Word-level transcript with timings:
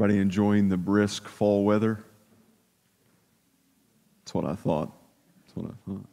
Everybody 0.00 0.22
enjoying 0.22 0.70
the 0.70 0.78
brisk 0.78 1.28
fall 1.28 1.62
weather? 1.62 2.02
That's 4.22 4.32
what 4.32 4.46
I 4.46 4.54
thought. 4.54 4.90
That's 5.42 5.54
what 5.54 5.66
I 5.66 5.74
thought. 5.86 6.06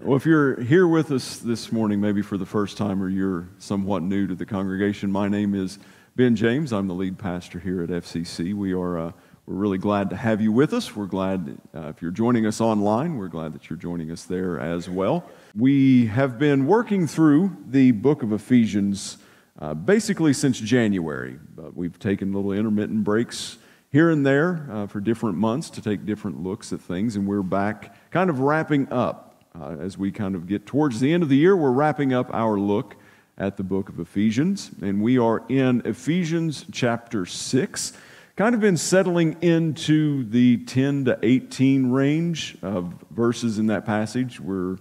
Well, 0.00 0.16
if 0.16 0.26
you're 0.26 0.60
here 0.60 0.88
with 0.88 1.12
us 1.12 1.36
this 1.36 1.70
morning, 1.70 2.00
maybe 2.00 2.20
for 2.20 2.36
the 2.36 2.46
first 2.46 2.76
time, 2.76 3.00
or 3.00 3.08
you're 3.08 3.48
somewhat 3.58 4.02
new 4.02 4.26
to 4.26 4.34
the 4.34 4.44
congregation, 4.44 5.12
my 5.12 5.28
name 5.28 5.54
is 5.54 5.78
Ben 6.16 6.34
James. 6.34 6.72
I'm 6.72 6.88
the 6.88 6.94
lead 6.94 7.16
pastor 7.16 7.60
here 7.60 7.80
at 7.84 7.90
FCC. 7.90 8.54
We 8.54 8.72
are 8.72 8.98
uh, 8.98 9.12
we're 9.46 9.54
really 9.54 9.78
glad 9.78 10.10
to 10.10 10.16
have 10.16 10.40
you 10.40 10.50
with 10.50 10.72
us. 10.72 10.96
We're 10.96 11.06
glad 11.06 11.58
uh, 11.72 11.90
if 11.90 12.02
you're 12.02 12.10
joining 12.10 12.44
us 12.44 12.60
online. 12.60 13.18
We're 13.18 13.28
glad 13.28 13.52
that 13.52 13.70
you're 13.70 13.76
joining 13.76 14.10
us 14.10 14.24
there 14.24 14.58
as 14.58 14.90
well. 14.90 15.30
We 15.54 16.06
have 16.06 16.40
been 16.40 16.66
working 16.66 17.06
through 17.06 17.56
the 17.68 17.92
book 17.92 18.24
of 18.24 18.32
Ephesians 18.32 19.18
uh, 19.60 19.74
basically 19.74 20.32
since 20.32 20.58
January. 20.58 21.38
But 21.54 21.76
we've 21.76 21.98
taken 21.98 22.32
little 22.32 22.52
intermittent 22.52 23.04
breaks 23.04 23.58
here 23.90 24.10
and 24.10 24.24
there 24.24 24.66
uh, 24.70 24.86
for 24.86 25.00
different 25.00 25.36
months 25.36 25.68
to 25.70 25.82
take 25.82 26.06
different 26.06 26.42
looks 26.42 26.72
at 26.72 26.80
things, 26.80 27.16
and 27.16 27.26
we're 27.26 27.42
back 27.42 27.94
kind 28.10 28.30
of 28.30 28.40
wrapping 28.40 28.90
up. 28.92 29.26
Uh, 29.60 29.76
as 29.80 29.98
we 29.98 30.12
kind 30.12 30.36
of 30.36 30.46
get 30.46 30.64
towards 30.64 31.00
the 31.00 31.12
end 31.12 31.24
of 31.24 31.28
the 31.28 31.36
year, 31.36 31.56
we're 31.56 31.72
wrapping 31.72 32.12
up 32.12 32.32
our 32.32 32.56
look 32.56 32.94
at 33.36 33.56
the 33.56 33.64
book 33.64 33.88
of 33.88 33.98
Ephesians, 33.98 34.70
and 34.80 35.02
we 35.02 35.18
are 35.18 35.42
in 35.48 35.82
Ephesians 35.84 36.64
chapter 36.70 37.26
6. 37.26 37.92
Kind 38.36 38.54
of 38.54 38.60
been 38.60 38.76
settling 38.76 39.36
into 39.42 40.24
the 40.24 40.58
10 40.58 41.06
to 41.06 41.18
18 41.20 41.90
range 41.90 42.56
of 42.62 42.94
verses 43.10 43.58
in 43.58 43.66
that 43.66 43.84
passage. 43.84 44.38
We're 44.38 44.76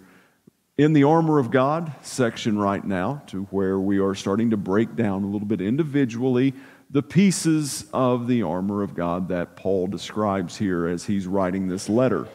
in 0.80 0.94
the 0.94 1.04
armor 1.04 1.40
of 1.40 1.52
God 1.52 1.92
section 2.04 2.58
right 2.58 2.86
now, 2.86 3.22
to 3.28 3.44
where 3.52 3.78
we 3.78 4.00
are 4.00 4.16
starting 4.16 4.52
to 4.52 4.56
break 4.56 4.96
down 4.96 5.26
a 5.26 5.28
little 5.28 5.46
bit 5.46 5.60
individually 5.60 6.54
the 6.90 7.04
pieces 7.04 7.86
of 7.92 8.28
the 8.28 8.44
armor 8.44 8.82
of 8.82 8.96
God 8.96 9.28
that 9.28 9.58
Paul 9.58 9.88
describes 9.88 10.56
here 10.56 10.88
as 10.88 11.04
he's 11.04 11.28
writing 11.28 11.68
this 11.68 11.90
letter. 11.90 12.30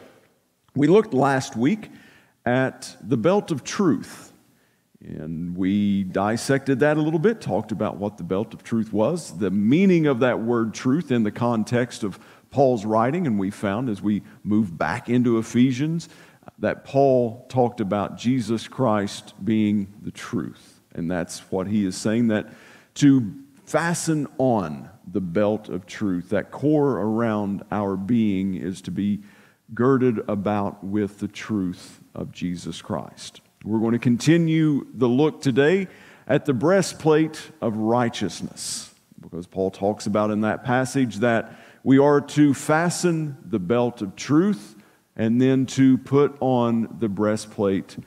We 0.75 0.85
looked 0.85 1.11
last 1.11 1.55
week 1.55 1.89
at 2.45 2.95
the 3.01 3.17
belt 3.17 3.49
of 3.49 3.63
truth, 3.63 4.31
and 5.03 5.57
we 5.57 6.03
dissected 6.03 6.81
that 6.81 6.97
a 6.97 7.01
little 7.01 7.17
bit, 7.17 7.41
talked 7.41 7.71
about 7.71 7.97
what 7.97 8.17
the 8.17 8.23
belt 8.23 8.53
of 8.53 8.61
truth 8.61 8.93
was, 8.93 9.39
the 9.39 9.49
meaning 9.49 10.05
of 10.05 10.19
that 10.19 10.39
word 10.39 10.75
truth 10.75 11.11
in 11.11 11.23
the 11.23 11.31
context 11.31 12.03
of 12.03 12.19
Paul's 12.51 12.85
writing, 12.85 13.25
and 13.25 13.39
we 13.39 13.49
found 13.49 13.89
as 13.89 14.03
we 14.03 14.21
move 14.43 14.77
back 14.77 15.09
into 15.09 15.39
Ephesians 15.39 16.09
that 16.59 16.85
Paul 16.85 17.45
talked 17.49 17.81
about 17.81 18.17
Jesus 18.17 18.67
Christ 18.67 19.33
being 19.43 19.93
the 20.01 20.11
truth. 20.11 20.79
And 20.93 21.11
that's 21.11 21.39
what 21.51 21.67
he 21.67 21.85
is 21.85 21.97
saying 21.97 22.29
that 22.29 22.47
to 22.95 23.33
fasten 23.65 24.27
on 24.37 24.89
the 25.11 25.21
belt 25.21 25.69
of 25.69 25.85
truth, 25.85 26.29
that 26.29 26.51
core 26.51 26.97
around 26.97 27.63
our 27.71 27.97
being 27.97 28.55
is 28.55 28.81
to 28.81 28.91
be 28.91 29.21
girded 29.73 30.19
about 30.29 30.83
with 30.83 31.19
the 31.19 31.27
truth 31.27 31.99
of 32.13 32.31
Jesus 32.31 32.81
Christ. 32.81 33.41
We're 33.63 33.79
going 33.79 33.93
to 33.93 33.99
continue 33.99 34.87
the 34.93 35.07
look 35.07 35.41
today 35.41 35.87
at 36.27 36.45
the 36.45 36.53
breastplate 36.53 37.51
of 37.61 37.75
righteousness, 37.75 38.93
because 39.19 39.47
Paul 39.47 39.71
talks 39.71 40.05
about 40.05 40.31
in 40.31 40.41
that 40.41 40.63
passage 40.63 41.17
that 41.17 41.53
we 41.83 41.97
are 41.97 42.21
to 42.21 42.53
fasten 42.53 43.37
the 43.43 43.59
belt 43.59 44.01
of 44.01 44.15
truth 44.15 44.74
and 45.15 45.41
then 45.41 45.65
to 45.65 45.97
put 45.97 46.35
on 46.39 46.97
the 46.99 47.09
breastplate 47.09 47.97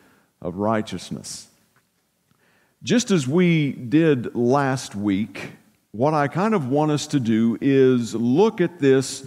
of 0.41 0.57
righteousness. 0.57 1.49
Just 2.83 3.11
as 3.11 3.27
we 3.27 3.73
did 3.73 4.35
last 4.37 4.95
week, 4.95 5.51
what 5.91 6.15
I 6.15 6.29
kind 6.29 6.55
of 6.55 6.69
want 6.69 6.93
us 6.93 7.07
to 7.09 7.21
do 7.21 7.59
is 7.61 8.15
look 8.15 8.61
at 8.61 8.79
this 8.79 9.27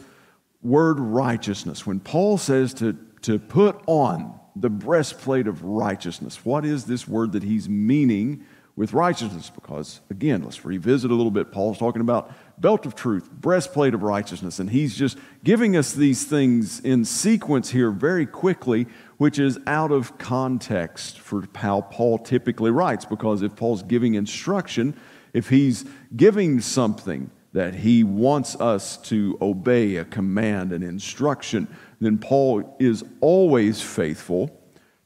word 0.61 0.99
righteousness. 0.99 1.85
When 1.85 1.99
Paul 1.99 2.37
says 2.37 2.73
to, 2.75 2.97
to 3.23 3.39
put 3.39 3.81
on 3.87 4.39
the 4.55 4.69
breastplate 4.69 5.47
of 5.47 5.63
righteousness, 5.63 6.45
what 6.45 6.65
is 6.65 6.85
this 6.85 7.07
word 7.07 7.33
that 7.33 7.43
he's 7.43 7.67
meaning 7.67 8.45
with 8.75 8.93
righteousness? 8.93 9.49
Because, 9.49 10.01
again, 10.09 10.43
let's 10.43 10.63
revisit 10.65 11.11
a 11.11 11.15
little 11.15 11.31
bit. 11.31 11.51
Paul's 11.51 11.77
talking 11.77 12.01
about 12.01 12.33
belt 12.59 12.85
of 12.85 12.95
truth, 12.95 13.29
breastplate 13.31 13.93
of 13.93 14.03
righteousness. 14.03 14.59
And 14.59 14.69
he's 14.69 14.95
just 14.95 15.17
giving 15.43 15.75
us 15.75 15.93
these 15.93 16.25
things 16.25 16.79
in 16.79 17.05
sequence 17.05 17.71
here 17.71 17.91
very 17.91 18.25
quickly, 18.25 18.87
which 19.17 19.39
is 19.39 19.59
out 19.67 19.91
of 19.91 20.17
context 20.17 21.19
for 21.19 21.47
how 21.55 21.81
Paul 21.81 22.19
typically 22.19 22.71
writes. 22.71 23.05
Because 23.05 23.41
if 23.41 23.55
Paul's 23.55 23.83
giving 23.83 24.13
instruction, 24.13 24.95
if 25.33 25.49
he's 25.49 25.85
giving 26.15 26.61
something 26.61 27.31
that 27.53 27.75
he 27.75 28.03
wants 28.03 28.55
us 28.55 28.97
to 28.97 29.37
obey, 29.41 29.97
a 29.97 30.05
command, 30.05 30.71
an 30.71 30.83
instruction, 30.83 31.67
then 31.99 32.17
Paul 32.17 32.75
is 32.79 33.03
always 33.19 33.81
faithful 33.81 34.60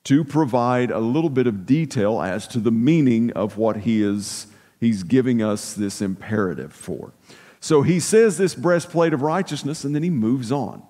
to 0.06 0.24
provide 0.24 0.92
a 0.92 1.00
little 1.00 1.30
bit 1.30 1.48
of 1.48 1.66
detail 1.66 2.22
as 2.22 2.48
to 2.48 2.60
the 2.60 2.72
meaning 2.72 3.32
of 3.34 3.58
what 3.58 3.78
he 3.78 4.02
is 4.02 4.48
he's 4.80 5.04
giving 5.04 5.42
us 5.42 5.74
this 5.74 6.02
imperative 6.02 6.72
for. 6.74 7.12
So 7.60 7.82
he 7.82 8.00
says 8.00 8.38
this 8.38 8.56
breastplate 8.56 9.14
of 9.14 9.22
righteousness, 9.22 9.84
and 9.84 9.96
then 9.96 10.04
he 10.04 10.10
moves 10.10 10.52
on. 10.52 10.84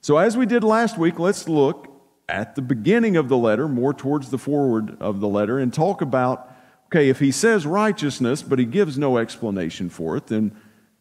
So, 0.00 0.18
as 0.18 0.36
we 0.36 0.46
did 0.46 0.64
last 0.64 0.98
week, 0.98 1.18
let's 1.18 1.48
look 1.48 1.88
at 2.28 2.54
the 2.54 2.62
beginning 2.62 3.16
of 3.16 3.28
the 3.28 3.36
letter, 3.36 3.68
more 3.68 3.94
towards 3.94 4.30
the 4.30 4.38
forward 4.38 4.96
of 5.00 5.20
the 5.20 5.28
letter, 5.28 5.58
and 5.58 5.72
talk 5.72 6.00
about 6.00 6.50
okay, 6.88 7.08
if 7.08 7.18
he 7.18 7.32
says 7.32 7.66
righteousness, 7.66 8.42
but 8.42 8.58
he 8.58 8.64
gives 8.64 8.96
no 8.96 9.18
explanation 9.18 9.90
for 9.90 10.16
it, 10.16 10.28
then 10.28 10.56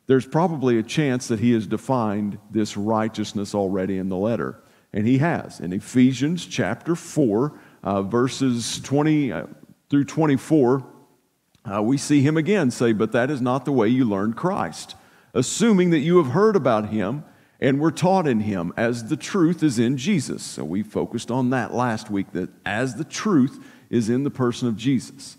there's 0.08 0.26
probably 0.26 0.80
a 0.80 0.84
chance 0.84 1.28
that 1.28 1.40
he 1.40 1.52
has 1.52 1.68
defined 1.68 2.40
this 2.50 2.76
righteousness 2.76 3.54
already 3.54 3.98
in 3.98 4.10
the 4.10 4.18
letter. 4.18 4.63
And 4.94 5.08
he 5.08 5.18
has. 5.18 5.60
In 5.60 5.74
Ephesians 5.74 6.46
chapter 6.46 6.96
4, 6.96 7.60
uh, 7.84 8.02
verses 8.04 8.80
20 8.82 9.32
uh, 9.32 9.46
through 9.90 10.06
24, 10.06 10.86
uh, 11.66 11.82
we 11.82 11.98
see 11.98 12.22
him 12.22 12.38
again 12.38 12.70
say, 12.72 12.94
But 12.94 13.12
that 13.14 13.32
is 13.32 13.42
not 13.42 13.66
the 13.66 13.72
way 13.72 13.88
you 13.88 14.06
learned 14.06 14.36
Christ 14.36 14.96
assuming 15.34 15.90
that 15.90 16.00
you 16.00 16.18
have 16.18 16.34
heard 16.34 16.56
about 16.56 16.90
him 16.90 17.24
and 17.60 17.80
were 17.80 17.92
taught 17.92 18.28
in 18.28 18.42
him 18.42 18.74
as 18.78 19.06
the 19.06 19.18
truth 19.18 19.64
is 19.64 19.80
in 19.80 19.98
Jesus. 19.98 20.44
So 20.44 20.64
we 20.64 20.84
focused 20.84 21.32
on 21.32 21.50
that 21.52 21.74
last 21.74 22.10
week 22.10 22.32
that 22.34 22.50
as 22.66 22.96
the 22.96 23.04
truth 23.04 23.64
is 23.90 24.10
in 24.10 24.24
the 24.24 24.30
person 24.30 24.68
of 24.68 24.78
Jesus. 24.78 25.38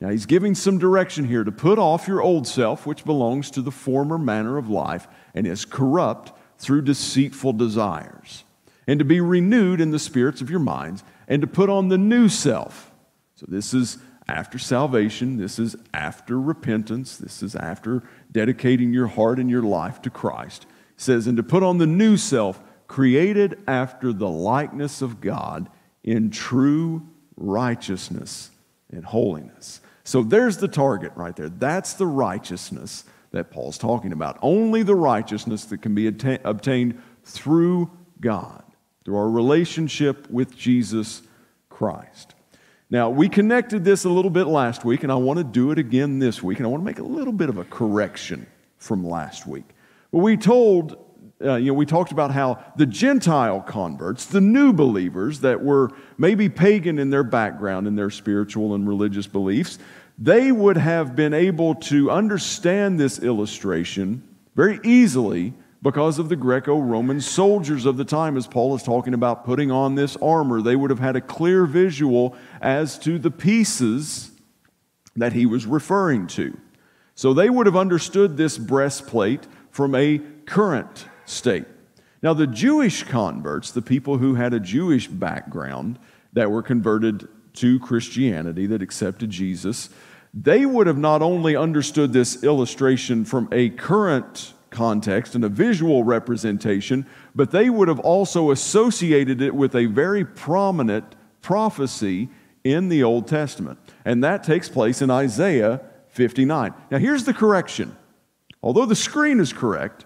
Now 0.00 0.10
he's 0.10 0.26
giving 0.26 0.54
some 0.54 0.78
direction 0.78 1.24
here 1.24 1.44
to 1.44 1.52
put 1.52 1.78
off 1.78 2.08
your 2.08 2.22
old 2.22 2.46
self, 2.46 2.86
which 2.86 3.04
belongs 3.04 3.50
to 3.52 3.62
the 3.62 3.70
former 3.70 4.18
manner 4.18 4.56
of 4.56 4.68
life 4.68 5.08
and 5.34 5.46
is 5.46 5.64
corrupt 5.64 6.32
through 6.58 6.82
deceitful 6.82 7.52
desires, 7.52 8.44
and 8.88 8.98
to 8.98 9.04
be 9.04 9.20
renewed 9.20 9.80
in 9.80 9.92
the 9.92 9.98
spirits 10.00 10.40
of 10.40 10.50
your 10.50 10.58
minds, 10.58 11.04
and 11.28 11.40
to 11.42 11.46
put 11.46 11.70
on 11.70 11.88
the 11.88 11.98
new 11.98 12.28
self. 12.28 12.90
So 13.36 13.46
this 13.48 13.72
is 13.72 13.98
after 14.26 14.58
salvation, 14.58 15.36
this 15.36 15.58
is 15.58 15.76
after 15.94 16.40
repentance, 16.40 17.16
this 17.16 17.42
is 17.42 17.54
after 17.54 18.02
dedicating 18.32 18.92
your 18.92 19.06
heart 19.06 19.38
and 19.38 19.48
your 19.48 19.62
life 19.62 20.02
to 20.02 20.10
Christ. 20.10 20.64
It 20.96 21.00
says, 21.00 21.26
and 21.26 21.36
to 21.36 21.42
put 21.42 21.62
on 21.62 21.78
the 21.78 21.86
new 21.86 22.16
self, 22.16 22.60
created 22.88 23.58
after 23.68 24.12
the 24.12 24.28
likeness 24.28 25.02
of 25.02 25.20
God 25.20 25.68
in 26.02 26.30
true 26.30 27.06
righteousness 27.36 28.50
and 28.90 29.04
holiness. 29.04 29.80
So 30.04 30.22
there's 30.22 30.56
the 30.56 30.68
target 30.68 31.12
right 31.14 31.36
there. 31.36 31.50
That's 31.50 31.92
the 31.92 32.06
righteousness 32.06 33.04
that 33.30 33.50
Paul's 33.50 33.76
talking 33.76 34.12
about. 34.12 34.38
Only 34.40 34.82
the 34.82 34.94
righteousness 34.94 35.66
that 35.66 35.82
can 35.82 35.94
be 35.94 36.06
obtained 36.06 37.02
through 37.24 37.90
God, 38.20 38.64
through 39.08 39.16
our 39.16 39.30
relationship 39.30 40.28
with 40.28 40.54
Jesus 40.54 41.22
Christ. 41.70 42.34
Now, 42.90 43.08
we 43.08 43.30
connected 43.30 43.82
this 43.82 44.04
a 44.04 44.10
little 44.10 44.30
bit 44.30 44.46
last 44.46 44.84
week, 44.84 45.02
and 45.02 45.10
I 45.10 45.14
want 45.14 45.38
to 45.38 45.44
do 45.44 45.70
it 45.70 45.78
again 45.78 46.18
this 46.18 46.42
week, 46.42 46.58
and 46.58 46.66
I 46.66 46.68
want 46.68 46.82
to 46.82 46.84
make 46.84 46.98
a 46.98 47.02
little 47.02 47.32
bit 47.32 47.48
of 47.48 47.56
a 47.56 47.64
correction 47.64 48.46
from 48.76 49.02
last 49.02 49.46
week. 49.46 49.64
But 50.12 50.18
we 50.18 50.36
told, 50.36 50.98
uh, 51.42 51.54
you 51.54 51.68
know, 51.68 51.72
we 51.72 51.86
talked 51.86 52.12
about 52.12 52.32
how 52.32 52.62
the 52.76 52.84
Gentile 52.84 53.62
converts, 53.62 54.26
the 54.26 54.42
new 54.42 54.74
believers 54.74 55.40
that 55.40 55.64
were 55.64 55.90
maybe 56.18 56.50
pagan 56.50 56.98
in 56.98 57.08
their 57.08 57.24
background, 57.24 57.86
in 57.86 57.96
their 57.96 58.10
spiritual 58.10 58.74
and 58.74 58.86
religious 58.86 59.26
beliefs, 59.26 59.78
they 60.18 60.52
would 60.52 60.76
have 60.76 61.16
been 61.16 61.32
able 61.32 61.76
to 61.76 62.10
understand 62.10 63.00
this 63.00 63.18
illustration 63.20 64.22
very 64.54 64.78
easily 64.84 65.54
because 65.80 66.18
of 66.18 66.28
the 66.28 66.36
Greco 66.36 66.78
Roman 66.78 67.20
soldiers 67.20 67.86
of 67.86 67.96
the 67.96 68.04
time, 68.04 68.36
as 68.36 68.46
Paul 68.46 68.74
is 68.74 68.82
talking 68.82 69.14
about 69.14 69.44
putting 69.44 69.70
on 69.70 69.94
this 69.94 70.16
armor. 70.16 70.60
They 70.60 70.76
would 70.76 70.90
have 70.90 70.98
had 70.98 71.16
a 71.16 71.20
clear 71.20 71.66
visual 71.66 72.36
as 72.60 72.98
to 73.00 73.18
the 73.18 73.30
pieces 73.30 74.32
that 75.14 75.32
he 75.32 75.46
was 75.46 75.66
referring 75.66 76.26
to. 76.28 76.56
So 77.14 77.32
they 77.32 77.50
would 77.50 77.66
have 77.66 77.76
understood 77.76 78.36
this 78.36 78.58
breastplate 78.58 79.46
from 79.70 79.94
a 79.94 80.20
current 80.46 81.06
state. 81.24 81.66
Now, 82.22 82.34
the 82.34 82.46
Jewish 82.46 83.04
converts, 83.04 83.70
the 83.70 83.82
people 83.82 84.18
who 84.18 84.34
had 84.34 84.52
a 84.52 84.60
Jewish 84.60 85.06
background 85.06 85.98
that 86.32 86.50
were 86.50 86.62
converted 86.62 87.28
to 87.54 87.78
Christianity, 87.80 88.66
that 88.66 88.82
accepted 88.82 89.30
Jesus, 89.30 89.90
they 90.34 90.66
would 90.66 90.86
have 90.86 90.98
not 90.98 91.22
only 91.22 91.56
understood 91.56 92.12
this 92.12 92.42
illustration 92.42 93.24
from 93.24 93.48
a 93.52 93.70
current 93.70 94.54
context 94.70 95.34
and 95.34 95.44
a 95.44 95.48
visual 95.48 96.04
representation, 96.04 97.06
but 97.34 97.50
they 97.50 97.70
would 97.70 97.88
have 97.88 98.00
also 98.00 98.50
associated 98.50 99.40
it 99.40 99.54
with 99.54 99.74
a 99.74 99.86
very 99.86 100.24
prominent 100.24 101.14
prophecy 101.42 102.28
in 102.64 102.88
the 102.88 103.02
Old 103.02 103.26
Testament. 103.26 103.78
And 104.04 104.22
that 104.24 104.44
takes 104.44 104.68
place 104.68 105.00
in 105.00 105.10
Isaiah 105.10 105.80
59. 106.08 106.74
Now, 106.90 106.98
here's 106.98 107.24
the 107.24 107.34
correction. 107.34 107.96
Although 108.62 108.86
the 108.86 108.96
screen 108.96 109.40
is 109.40 109.52
correct, 109.52 110.04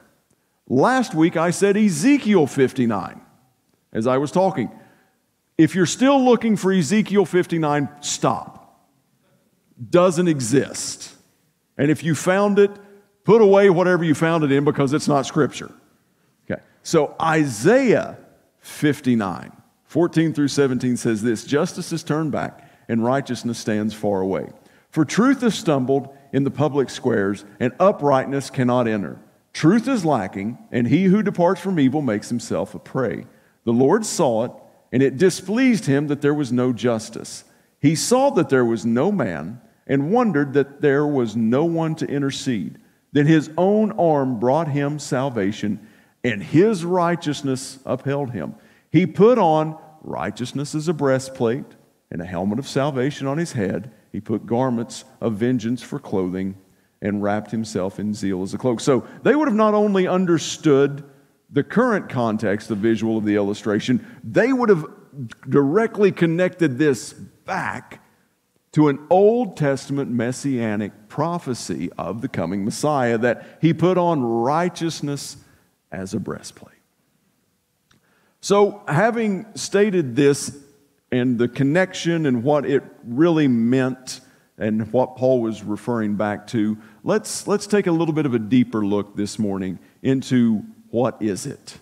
last 0.69 1.15
week 1.15 1.37
I 1.37 1.51
said 1.51 1.77
Ezekiel 1.77 2.47
59 2.47 3.21
as 3.93 4.07
I 4.07 4.19
was 4.19 4.31
talking. 4.31 4.71
If 5.59 5.75
you're 5.75 5.87
still 5.87 6.23
looking 6.25 6.57
for 6.57 6.73
Ezekiel 6.73 7.27
59, 7.27 7.89
stop. 8.01 8.89
Doesn't 9.91 10.29
exist. 10.29 11.15
And 11.77 11.91
if 11.91 12.03
you 12.03 12.15
found 12.15 12.59
it, 12.59 12.71
put 13.25 13.41
away 13.41 13.71
whatever 13.71 14.05
you 14.05 14.15
found 14.15 14.45
it 14.45 14.53
in 14.53 14.65
because 14.65 14.93
it's 14.93 15.09
not 15.09 15.27
scripture. 15.27 15.73
Okay. 16.51 16.61
So 16.83 17.15
Isaiah 17.21 18.19
59, 18.61 19.53
14 19.85 20.33
through 20.35 20.49
17 20.49 20.97
says 20.97 21.23
this 21.23 21.45
Justice 21.45 21.93
is 21.93 22.03
turned 22.03 22.33
back 22.33 22.69
and 22.89 23.05
righteousness 23.05 23.59
stands 23.59 23.95
far 23.95 24.21
away. 24.21 24.51
For 24.91 25.05
truth 25.05 25.41
has 25.41 25.55
stumbled 25.55 26.15
in 26.33 26.45
the 26.45 26.51
public 26.51 26.91
squares, 26.91 27.45
and 27.61 27.73
uprightness 27.81 28.51
cannot 28.51 28.87
enter. 28.87 29.19
Truth 29.53 29.89
is 29.89 30.05
lacking, 30.05 30.59
and 30.71 30.87
he 30.87 31.05
who 31.05 31.23
departs 31.23 31.61
from 31.61 31.81
evil 31.81 32.03
makes 32.03 32.29
himself 32.29 32.75
a 32.75 32.79
prey. 32.79 33.27
The 33.65 33.73
Lord 33.73 34.05
saw 34.05 34.45
it, 34.45 34.53
and 34.93 35.03
it 35.03 35.17
displeased 35.17 35.87
him 35.87 36.09
that 36.09 36.21
there 36.21 36.35
was 36.35 36.53
no 36.53 36.73
justice. 36.73 37.45
He 37.81 37.95
saw 37.95 38.31
that 38.31 38.49
there 38.49 38.65
was 38.65 38.85
no 38.85 39.11
man, 39.11 39.61
and 39.87 40.13
wondered 40.13 40.53
that 40.55 40.81
there 40.81 41.07
was 41.07 41.37
no 41.37 41.65
one 41.65 41.95
to 41.97 42.07
intercede. 42.07 42.79
Then 43.13 43.27
his 43.27 43.51
own 43.57 43.93
arm 43.93 44.41
brought 44.41 44.69
him 44.69 44.99
salvation, 44.99 45.87
and 46.25 46.43
his 46.43 46.85
righteousness 46.85 47.79
upheld 47.85 48.31
him. 48.31 48.55
He 48.91 49.07
put 49.07 49.39
on 49.39 49.79
righteousness 50.03 50.75
as 50.75 50.89
a 50.89 50.93
breastplate, 50.93 51.65
and 52.11 52.21
a 52.21 52.27
helmet 52.27 52.59
of 52.59 52.69
salvation 52.69 53.27
on 53.27 53.39
his 53.39 53.53
head. 53.53 53.91
He 54.13 54.21
put 54.21 54.45
garments 54.45 55.05
of 55.21 55.35
vengeance 55.35 55.83
for 55.83 55.99
clothing, 55.99 56.57
and 57.01 57.23
wrapped 57.23 57.51
himself 57.51 57.99
in 57.99 58.15
zeal 58.15 58.43
as 58.43 58.55
a 58.55 58.59
cloak. 58.59 58.81
So 58.81 59.07
they 59.23 59.35
would 59.35 59.49
have 59.49 59.57
not 59.57 59.75
only 59.75 60.07
understood 60.07 61.05
the 61.51 61.65
current 61.65 62.09
context, 62.09 62.69
the 62.69 62.75
visual 62.75 63.19
of 63.19 63.25
the 63.25 63.35
illustration, 63.35 64.07
they 64.25 64.53
would 64.53 64.69
have 64.69 64.87
directly 65.49 66.13
connected 66.13 66.79
this 66.79 67.13
back 67.13 68.02
to 68.73 68.89
an 68.89 68.99
Old 69.11 69.57
Testament 69.57 70.11
messianic 70.11 71.09
prophecy 71.09 71.91
of 71.99 72.23
the 72.23 72.29
coming 72.29 72.65
Messiah 72.65 73.19
that 73.19 73.59
he 73.61 73.75
put 73.75 73.99
on 73.99 74.23
righteousness 74.23 75.37
as 75.91 76.15
a 76.15 76.21
breastplate. 76.21 76.73
So, 78.41 78.83
having 78.89 79.47
stated 79.55 80.17
this 80.17 80.57
and 81.13 81.39
the 81.39 81.49
connection 81.49 82.27
and 82.27 82.43
what 82.43 82.65
it 82.65 82.83
really 83.05 83.47
meant 83.47 84.21
and 84.59 84.91
what 84.93 85.17
Paul 85.17 85.43
was 85.43 85.63
referring 85.63 86.17
back 86.17 86.47
to, 86.49 86.79
let's, 87.05 87.47
let's 87.47 87.67
take 87.67 87.87
a 87.87 87.93
little 87.93 88.15
bit 88.15 88.27
of 88.27 88.35
a 88.35 88.39
deeper 88.39 88.85
look 88.85 89.15
this 89.17 89.39
morning 89.39 89.79
into 90.03 90.65
what 90.91 91.21
is 91.21 91.47
it? 91.47 91.79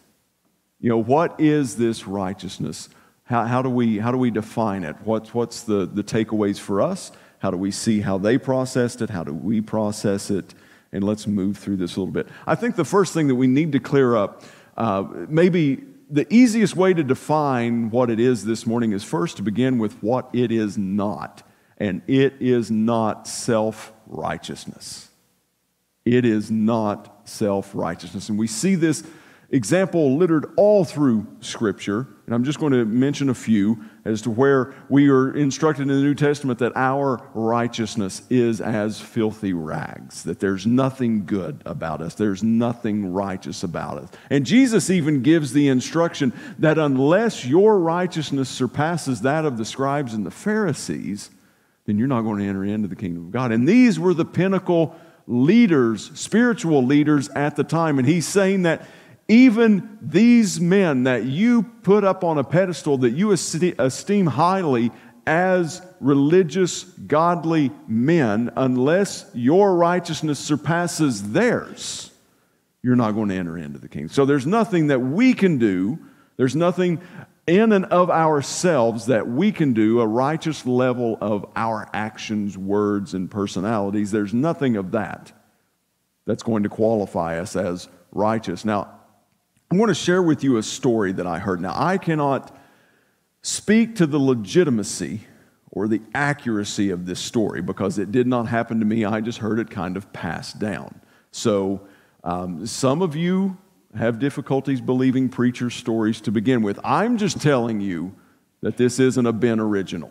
You 0.81 0.91
know, 0.91 0.99
what 0.99 1.41
is 1.41 1.77
this 1.77 2.07
righteousness? 2.07 2.89
How, 3.31 3.44
how, 3.44 3.62
do, 3.62 3.71
we, 3.71 3.99
how 3.99 4.11
do 4.11 4.19
we 4.19 4.32
define 4.32 4.82
it? 4.82 4.97
What's, 5.05 5.32
what's 5.32 5.62
the, 5.62 5.87
the 5.87 6.03
takeaways 6.03 6.59
for 6.59 6.82
us? 6.82 7.12
How 7.38 7.53
do 7.53 7.56
we 7.56 7.71
see 7.71 8.00
how 8.00 8.19
they 8.19 8.38
processed 8.38 9.03
it? 9.03 9.11
How 9.11 9.23
do 9.23 9.32
we 9.32 9.61
process 9.61 10.32
it? 10.32 10.53
And 10.91 11.05
let's 11.05 11.29
move 11.29 11.56
through 11.56 11.77
this 11.77 11.94
a 11.94 12.00
little 12.00 12.12
bit. 12.12 12.27
I 12.44 12.56
think 12.56 12.75
the 12.75 12.85
first 12.85 13.15
thing 13.15 13.29
that 13.29 13.37
we 13.37 13.47
need 13.47 13.71
to 13.71 13.79
clear 13.79 14.17
up, 14.17 14.43
uh, 14.77 15.05
maybe 15.29 15.85
the 16.11 16.27
easiest 16.29 16.75
way 16.75 16.93
to 16.93 17.05
define 17.05 17.91
what 17.91 18.11
it 18.11 18.19
is 18.19 18.44
this 18.44 18.67
morning 18.67 18.91
is 18.91 19.05
first 19.05 19.37
to 19.37 19.44
begin 19.44 19.79
with 19.79 19.93
what 20.03 20.29
it 20.32 20.50
is 20.50 20.77
not. 20.77 21.44
And 21.79 22.03
it 22.09 22.35
is 22.41 22.69
not 22.69 23.29
self 23.29 23.93
righteousness. 24.09 25.09
It 26.05 26.25
is 26.25 26.50
not 26.50 27.29
self 27.29 27.77
righteousness. 27.77 28.29
And 28.29 28.37
we 28.41 28.49
see 28.49 28.75
this 28.75 29.05
example 29.50 30.17
littered 30.17 30.47
all 30.56 30.85
through 30.85 31.29
Scripture. 31.41 32.09
And 32.31 32.37
I'm 32.37 32.44
just 32.44 32.61
going 32.61 32.73
to 32.73 32.85
mention 32.85 33.29
a 33.29 33.35
few 33.35 33.82
as 34.05 34.23
to 34.23 34.31
where 34.31 34.73
we 34.88 35.09
are 35.09 35.37
instructed 35.37 35.82
in 35.82 35.88
the 35.88 35.94
New 35.94 36.15
Testament 36.15 36.61
that 36.61 36.71
our 36.77 37.29
righteousness 37.35 38.23
is 38.31 38.61
as 38.61 39.00
filthy 39.00 39.53
rags, 39.53 40.23
that 40.23 40.38
there's 40.38 40.65
nothing 40.65 41.27
good 41.27 41.61
about 41.67 42.00
us, 42.00 42.15
there's 42.15 42.44
nothing 42.44 43.12
righteous 43.12 43.65
about 43.65 43.99
us. 43.99 44.11
And 44.31 44.47
Jesus 44.47 44.91
even 44.91 45.23
gives 45.23 45.53
the 45.53 45.67
instruction 45.67 46.32
that 46.61 46.79
unless 46.79 47.44
your 47.44 47.81
righteousness 47.81 48.49
surpasses 48.49 49.23
that 49.23 49.44
of 49.44 49.59
the 49.59 49.65
scribes 49.65 50.15
and 50.15 50.25
the 50.25 50.31
Pharisees, 50.31 51.31
then 51.87 51.99
you're 51.99 52.06
not 52.06 52.23
going 52.23 52.38
to 52.38 52.47
enter 52.47 52.65
into 52.65 52.87
the 52.87 52.94
kingdom 52.94 53.27
of 53.27 53.32
God. 53.32 53.50
And 53.50 53.67
these 53.67 53.99
were 53.99 54.15
the 54.15 54.25
pinnacle 54.25 54.94
leaders, 55.27 56.12
spiritual 56.15 56.87
leaders 56.87 57.29
at 57.31 57.56
the 57.56 57.65
time. 57.65 57.99
And 57.99 58.06
he's 58.06 58.29
saying 58.29 58.62
that 58.62 58.87
even 59.31 59.97
these 60.03 60.61
men 60.61 61.05
that 61.05 61.25
you 61.25 61.62
put 61.62 62.03
up 62.03 62.25
on 62.25 62.37
a 62.37 62.43
pedestal 62.43 62.99
that 62.99 63.11
you 63.11 63.31
esteem 63.31 64.27
highly 64.27 64.91
as 65.25 65.81
religious, 66.00 66.82
godly 66.82 67.71
men, 67.87 68.50
unless 68.56 69.31
your 69.32 69.77
righteousness 69.77 70.41
surpasses 70.41 71.31
theirs, 71.31 72.11
you're 72.82 72.97
not 72.97 73.12
going 73.12 73.29
to 73.29 73.37
enter 73.37 73.56
into 73.56 73.79
the 73.79 73.88
kingdom. 73.88 74.09
So 74.09 74.25
there's 74.25 74.49
nothing 74.49 74.88
that 74.88 74.99
we 74.99 75.32
can 75.32 75.59
do, 75.59 76.00
there's 76.37 76.56
nothing 76.56 77.00
in 77.47 77.71
and 77.73 77.85
of 77.87 78.11
ourselves 78.11 79.06
that 79.06 79.29
we 79.29 79.53
can 79.53 79.75
do, 79.75 80.00
a 80.00 80.06
righteous 80.09 80.67
level 80.67 81.19
of 81.21 81.47
our 81.55 81.88
actions, 81.93 82.59
words, 82.59 83.15
and 83.15 83.31
personalities. 83.31 84.11
There's 84.11 84.35
nothing 84.35 84.77
of 84.77 84.91
that 84.91 85.31
that's 86.27 86.43
going 86.43 86.65
to 86.65 86.69
qualify 86.69 87.38
us 87.38 87.55
as 87.55 87.88
righteous. 88.11 88.65
Now, 88.65 89.00
I 89.72 89.76
want 89.76 89.90
to 89.90 89.94
share 89.94 90.22
with 90.22 90.43
you 90.43 90.56
a 90.56 90.64
story 90.64 91.12
that 91.12 91.28
I 91.28 91.38
heard. 91.38 91.61
Now, 91.61 91.75
I 91.76 91.96
cannot 91.96 92.56
speak 93.43 93.94
to 93.96 94.06
the 94.06 94.19
legitimacy 94.19 95.20
or 95.70 95.86
the 95.86 96.03
accuracy 96.12 96.91
of 96.91 97.06
this 97.06 97.20
story 97.20 97.62
because 97.62 97.96
it 97.96 98.10
did 98.10 98.27
not 98.27 98.48
happen 98.48 98.81
to 98.81 98.84
me. 98.84 99.05
I 99.05 99.20
just 99.20 99.39
heard 99.39 99.60
it 99.60 99.70
kind 99.70 99.96
of 99.96 100.12
passed 100.12 100.58
down. 100.58 101.00
So, 101.31 101.86
um, 102.24 102.67
some 102.67 103.00
of 103.00 103.15
you 103.15 103.56
have 103.96 104.19
difficulties 104.19 104.81
believing 104.81 105.29
preacher 105.29 105.70
stories 105.70 106.20
to 106.22 106.32
begin 106.32 106.62
with. 106.62 106.81
I'm 106.82 107.17
just 107.17 107.41
telling 107.41 107.81
you 107.81 108.15
that 108.62 108.77
this 108.77 108.98
isn't 108.98 109.24
a 109.24 109.32
Ben 109.32 109.60
original. 109.60 110.10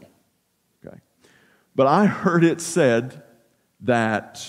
Okay. 0.86 0.98
But 1.76 1.88
I 1.88 2.06
heard 2.06 2.46
it 2.46 2.62
said 2.62 3.22
that 3.82 4.46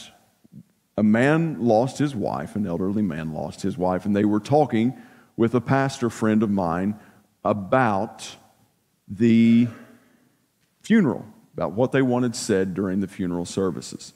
a 1.01 1.03
man 1.03 1.57
lost 1.59 1.97
his 1.97 2.15
wife, 2.15 2.57
an 2.57 2.67
elderly 2.67 3.01
man 3.01 3.33
lost 3.33 3.63
his 3.63 3.79
wife, 3.79 4.05
and 4.05 4.15
they 4.15 4.27
were 4.27 4.39
talking 4.39 4.95
with 5.35 5.55
a 5.55 5.61
pastor 5.61 6.11
friend 6.11 6.43
of 6.43 6.51
mine 6.51 6.95
about 7.43 8.37
the 9.09 9.67
funeral, 10.83 11.25
about 11.55 11.73
what 11.73 11.93
they 11.93 12.03
wanted 12.03 12.37
said 12.37 12.75
during 12.75 13.01
the 13.01 13.09
funeral 13.09 13.47
services. 13.47 14.13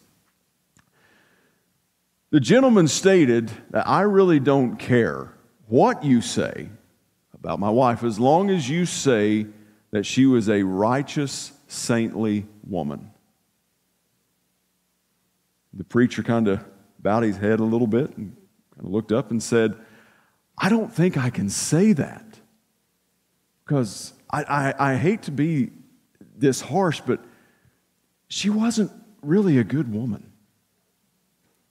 The 2.28 2.38
gentleman 2.38 2.86
stated 2.86 3.50
that 3.70 3.88
I 3.88 4.02
really 4.02 4.38
don't 4.38 4.76
care 4.76 5.32
what 5.68 6.04
you 6.04 6.20
say 6.20 6.68
about 7.32 7.58
my 7.58 7.70
wife 7.70 8.04
as 8.04 8.20
long 8.20 8.50
as 8.50 8.68
you 8.68 8.84
say 8.84 9.46
that 9.90 10.04
she 10.04 10.26
was 10.26 10.50
a 10.50 10.62
righteous, 10.62 11.50
saintly 11.66 12.44
woman. 12.62 13.10
The 15.72 15.84
preacher 15.84 16.22
kind 16.22 16.46
of 16.46 16.62
bowed 17.04 17.22
his 17.22 17.36
head 17.36 17.60
a 17.60 17.64
little 17.64 17.86
bit 17.86 18.16
and 18.16 18.34
kind 18.74 18.86
of 18.86 18.90
looked 18.90 19.12
up 19.12 19.30
and 19.30 19.40
said, 19.40 19.76
I 20.58 20.68
don't 20.68 20.92
think 20.92 21.16
I 21.16 21.30
can 21.30 21.48
say 21.48 21.92
that. 21.92 22.24
Because 23.64 24.12
I, 24.30 24.42
I, 24.42 24.92
I, 24.92 24.96
hate 24.96 25.22
to 25.22 25.30
be 25.30 25.70
this 26.36 26.60
harsh, 26.60 27.00
but 27.06 27.24
she 28.28 28.50
wasn't 28.50 28.90
really 29.22 29.58
a 29.58 29.64
good 29.64 29.92
woman. 29.92 30.32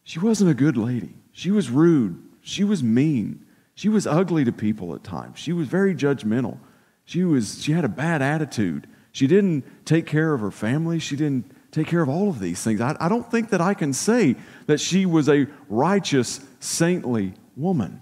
She 0.04 0.20
wasn't 0.20 0.50
a 0.50 0.54
good 0.54 0.78
lady. 0.78 1.16
She 1.32 1.52
was 1.52 1.70
rude. 1.70 2.22
She 2.42 2.64
was 2.64 2.82
mean. 2.82 3.46
She 3.76 3.90
was 3.90 4.08
ugly 4.08 4.46
to 4.46 4.52
people 4.52 4.94
at 4.96 5.04
times. 5.04 5.40
She 5.40 5.54
was 5.54 5.68
very 5.68 5.96
judgmental. 5.96 6.58
She, 7.06 7.24
was, 7.24 7.64
she 7.64 7.72
had 7.72 7.86
a 7.86 7.90
bad 7.90 8.22
attitude. 8.22 8.88
She 9.12 9.28
didn't 9.28 9.86
take 9.86 10.06
care 10.06 10.34
of 10.34 10.42
her 10.42 10.52
family. 10.52 11.00
She 11.00 11.16
didn't 11.16 11.52
take 11.74 11.88
care 11.88 12.02
of 12.02 12.08
all 12.08 12.30
of 12.30 12.40
these 12.40 12.64
things. 12.64 12.80
I, 12.80 12.96
I 13.00 13.10
don't 13.10 13.30
think 13.30 13.50
that 13.50 13.60
I 13.60 13.74
can 13.74 13.94
say 13.94 14.36
that 14.68 14.80
she 14.80 15.06
was 15.06 15.28
a 15.28 15.48
righteous, 15.68 16.40
saintly 16.60 17.34
woman. 17.58 18.02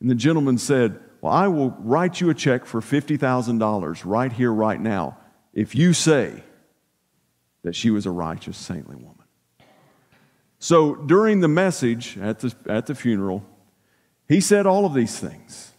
And 0.00 0.10
the 0.10 0.14
gentleman 0.14 0.58
said, 0.58 0.98
Well, 1.20 1.32
I 1.32 1.48
will 1.48 1.70
write 1.78 2.20
you 2.20 2.30
a 2.30 2.34
check 2.34 2.66
for 2.66 2.80
$50,000 2.80 4.02
right 4.04 4.32
here, 4.32 4.52
right 4.52 4.80
now, 4.80 5.16
if 5.54 5.74
you 5.74 5.92
say 5.92 6.42
that 7.62 7.74
she 7.74 7.90
was 7.90 8.06
a 8.06 8.10
righteous, 8.10 8.56
saintly 8.56 8.96
woman. 8.96 9.14
So 10.58 10.96
during 10.96 11.40
the 11.40 11.48
message 11.48 12.18
at 12.18 12.40
the, 12.40 12.54
at 12.66 12.86
the 12.86 12.94
funeral, 12.94 13.44
he 14.28 14.40
said 14.40 14.66
all 14.66 14.84
of 14.84 14.94
these 14.94 15.18
things. 15.18 15.72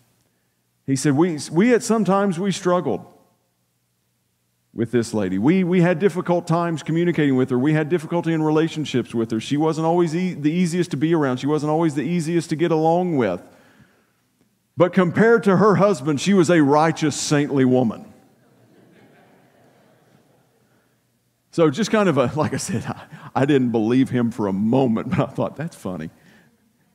He 0.85 0.95
said, 0.95 1.13
We, 1.15 1.37
we 1.51 1.73
at 1.73 1.83
sometimes 1.83 2.39
we 2.39 2.51
struggled 2.51 3.05
with 4.73 4.91
this 4.91 5.13
lady. 5.13 5.37
We, 5.37 5.63
we 5.63 5.81
had 5.81 5.99
difficult 5.99 6.47
times 6.47 6.83
communicating 6.83 7.35
with 7.35 7.49
her. 7.49 7.57
We 7.57 7.73
had 7.73 7.89
difficulty 7.89 8.33
in 8.33 8.43
relationships 8.43 9.13
with 9.13 9.31
her. 9.31 9.39
She 9.39 9.57
wasn't 9.57 9.87
always 9.87 10.15
e- 10.15 10.35
the 10.35 10.51
easiest 10.51 10.91
to 10.91 10.97
be 10.97 11.13
around, 11.13 11.37
she 11.37 11.47
wasn't 11.47 11.71
always 11.71 11.95
the 11.95 12.03
easiest 12.03 12.49
to 12.49 12.55
get 12.55 12.71
along 12.71 13.17
with. 13.17 13.41
But 14.77 14.93
compared 14.93 15.43
to 15.43 15.57
her 15.57 15.75
husband, 15.75 16.21
she 16.21 16.33
was 16.33 16.49
a 16.49 16.63
righteous, 16.63 17.15
saintly 17.19 17.65
woman. 17.65 18.05
So, 21.51 21.69
just 21.69 21.91
kind 21.91 22.07
of 22.07 22.17
a, 22.17 22.31
like 22.35 22.53
I 22.53 22.57
said, 22.57 22.85
I, 22.87 23.07
I 23.35 23.45
didn't 23.45 23.71
believe 23.71 24.09
him 24.09 24.31
for 24.31 24.47
a 24.47 24.53
moment, 24.53 25.09
but 25.09 25.19
I 25.19 25.25
thought, 25.25 25.55
that's 25.55 25.75
funny. 25.75 26.09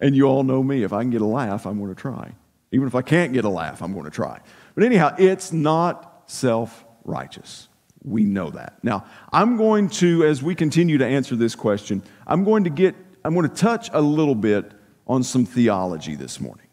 And 0.01 0.17
you 0.17 0.25
all 0.25 0.45
know 0.45 0.63
me. 0.63 0.83
If 0.83 0.93
I 0.93 1.03
can 1.03 1.11
get 1.11 1.21
a 1.21 1.27
laugh, 1.27 1.67
I'm 1.67 1.79
going 1.79 1.95
to 1.95 2.01
try. 2.01 2.33
Even 2.73 2.87
if 2.87 2.95
I 2.95 3.03
can't 3.03 3.33
get 3.33 3.45
a 3.45 3.49
laugh, 3.49 3.83
I'm 3.83 3.93
going 3.93 4.05
to 4.05 4.11
try. 4.11 4.41
But 4.75 4.85
anyhow, 4.85 5.15
it's 5.19 5.53
not 5.53 6.23
self 6.27 6.85
righteous. 7.05 7.69
We 8.03 8.25
know 8.25 8.51
that. 8.51 8.79
Now, 8.83 9.07
I'm 9.33 9.57
going 9.57 9.89
to, 9.91 10.25
as 10.25 10.43
we 10.43 10.55
continue 10.55 10.99
to 10.99 11.07
answer 11.07 11.37
this 11.37 11.55
question, 11.55 12.03
I'm 12.27 12.45
going 12.45 12.65
to 12.65 12.71
get, 12.71 12.95
I'm 13.25 13.35
going 13.35 13.49
to 13.49 13.55
touch 13.55 13.89
a 13.93 14.01
little 14.01 14.35
bit 14.35 14.73
on 15.07 15.23
some 15.23 15.47
theology 15.47 16.15
this 16.15 16.41
morning. 16.41 16.67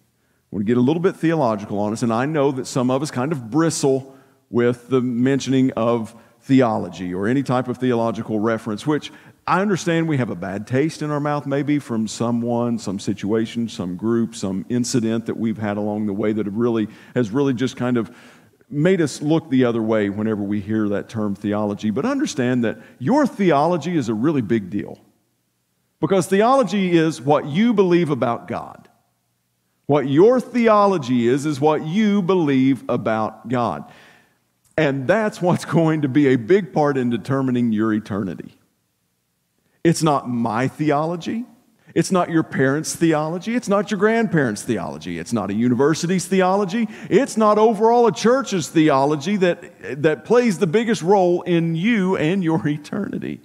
I'm 0.52 0.58
going 0.58 0.66
to 0.66 0.70
get 0.70 0.78
a 0.78 0.82
little 0.82 1.02
bit 1.02 1.16
theological 1.16 1.80
on 1.80 1.94
us, 1.94 2.04
and 2.04 2.12
I 2.12 2.26
know 2.26 2.52
that 2.52 2.68
some 2.68 2.92
of 2.92 3.02
us 3.02 3.12
kind 3.12 3.32
of 3.32 3.50
bristle 3.50 4.16
with 4.50 4.90
the 4.90 5.00
mentioning 5.00 5.72
of 5.72 6.14
theology 6.42 7.14
or 7.14 7.28
any 7.28 7.44
type 7.44 7.70
of 7.70 7.78
theological 7.78 8.40
reference, 8.40 8.86
which 8.86 9.12
I 9.48 9.62
understand 9.62 10.08
we 10.08 10.18
have 10.18 10.30
a 10.30 10.36
bad 10.36 10.68
taste 10.68 11.02
in 11.02 11.10
our 11.10 11.20
mouth, 11.20 11.46
maybe 11.46 11.80
from 11.80 12.08
someone, 12.08 12.78
some 12.78 13.00
situation, 13.00 13.70
some 13.70 13.96
group, 13.96 14.36
some 14.36 14.66
incident 14.70 15.26
that 15.28 15.38
we've 15.38 15.58
had 15.58 15.78
along 15.78 16.06
the 16.06 16.14
way 16.14 16.34
that 16.34 16.46
have 16.46 16.56
really 16.56 16.88
has 17.16 17.32
really 17.32 17.54
just 17.54 17.76
kind 17.76 17.98
of 17.98 18.16
made 18.72 19.02
us 19.02 19.22
look 19.22 19.50
the 19.50 19.66
other 19.66 19.82
way 19.82 20.10
whenever 20.10 20.42
we 20.42 20.62
hear 20.62 20.90
that 20.90 21.10
term 21.10 21.36
theology. 21.36 21.90
But 21.90 22.06
understand 22.06 22.64
that 22.64 22.80
your 23.00 23.28
theology 23.28 23.98
is 23.98 24.10
a 24.10 24.14
really 24.14 24.42
big 24.42 24.70
deal. 24.70 25.00
Because 26.00 26.26
theology 26.28 26.98
is 26.98 27.22
what 27.22 27.46
you 27.46 27.74
believe 27.74 28.10
about 28.10 28.48
God. 28.48 28.90
What 29.86 30.08
your 30.08 30.40
theology 30.40 31.28
is, 31.28 31.46
is 31.46 31.60
what 31.60 31.86
you 31.86 32.22
believe 32.22 32.84
about 32.90 33.50
God. 33.50 33.92
And 34.78 35.08
that's 35.08 35.42
what's 35.42 35.66
going 35.66 36.02
to 36.04 36.08
be 36.08 36.30
a 36.30 36.38
big 36.38 36.74
part 36.74 36.98
in 36.98 37.10
determining 37.10 37.72
your 37.72 37.94
eternity. 37.94 38.56
It's 39.84 40.02
not 40.02 40.30
my 40.30 40.68
theology. 40.68 41.46
It's 41.94 42.12
not 42.12 42.30
your 42.30 42.44
parents' 42.44 42.96
theology. 42.96 43.56
It's 43.56 43.68
not 43.68 43.92
your 43.92 44.00
grandparents' 44.00 44.64
theology. 44.64 45.20
It's 45.20 45.34
not 45.34 45.50
a 45.50 45.54
university's 45.54 46.26
theology. 46.26 46.88
It's 47.10 47.38
not 47.38 47.58
overall 47.58 48.08
a 48.08 48.12
church's 48.12 48.70
theology 48.70 49.38
that, 49.38 50.02
that 50.04 50.26
plays 50.26 50.60
the 50.60 50.68
biggest 50.68 51.02
role 51.02 51.42
in 51.42 51.76
you 51.76 52.16
and 52.18 52.44
your 52.44 52.68
eternity. 52.68 53.42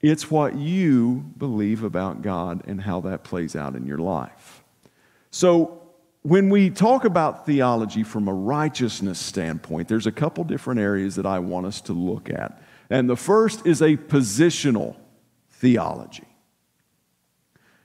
It's 0.00 0.30
what 0.30 0.54
you 0.54 1.24
believe 1.36 1.82
about 1.82 2.22
God 2.22 2.62
and 2.66 2.80
how 2.80 3.00
that 3.00 3.24
plays 3.24 3.56
out 3.56 3.74
in 3.74 3.86
your 3.86 3.98
life. 3.98 4.62
So, 5.30 5.74
when 6.22 6.50
we 6.50 6.68
talk 6.68 7.04
about 7.04 7.46
theology 7.46 8.02
from 8.02 8.28
a 8.28 8.34
righteousness 8.34 9.18
standpoint, 9.18 9.88
there's 9.88 10.06
a 10.06 10.12
couple 10.12 10.44
different 10.44 10.80
areas 10.80 11.16
that 11.16 11.24
I 11.24 11.38
want 11.38 11.66
us 11.66 11.80
to 11.82 11.92
look 11.92 12.28
at. 12.28 12.60
And 12.90 13.08
the 13.08 13.16
first 13.16 13.66
is 13.66 13.80
a 13.80 13.96
positional 13.96 14.96
theology. 15.50 16.27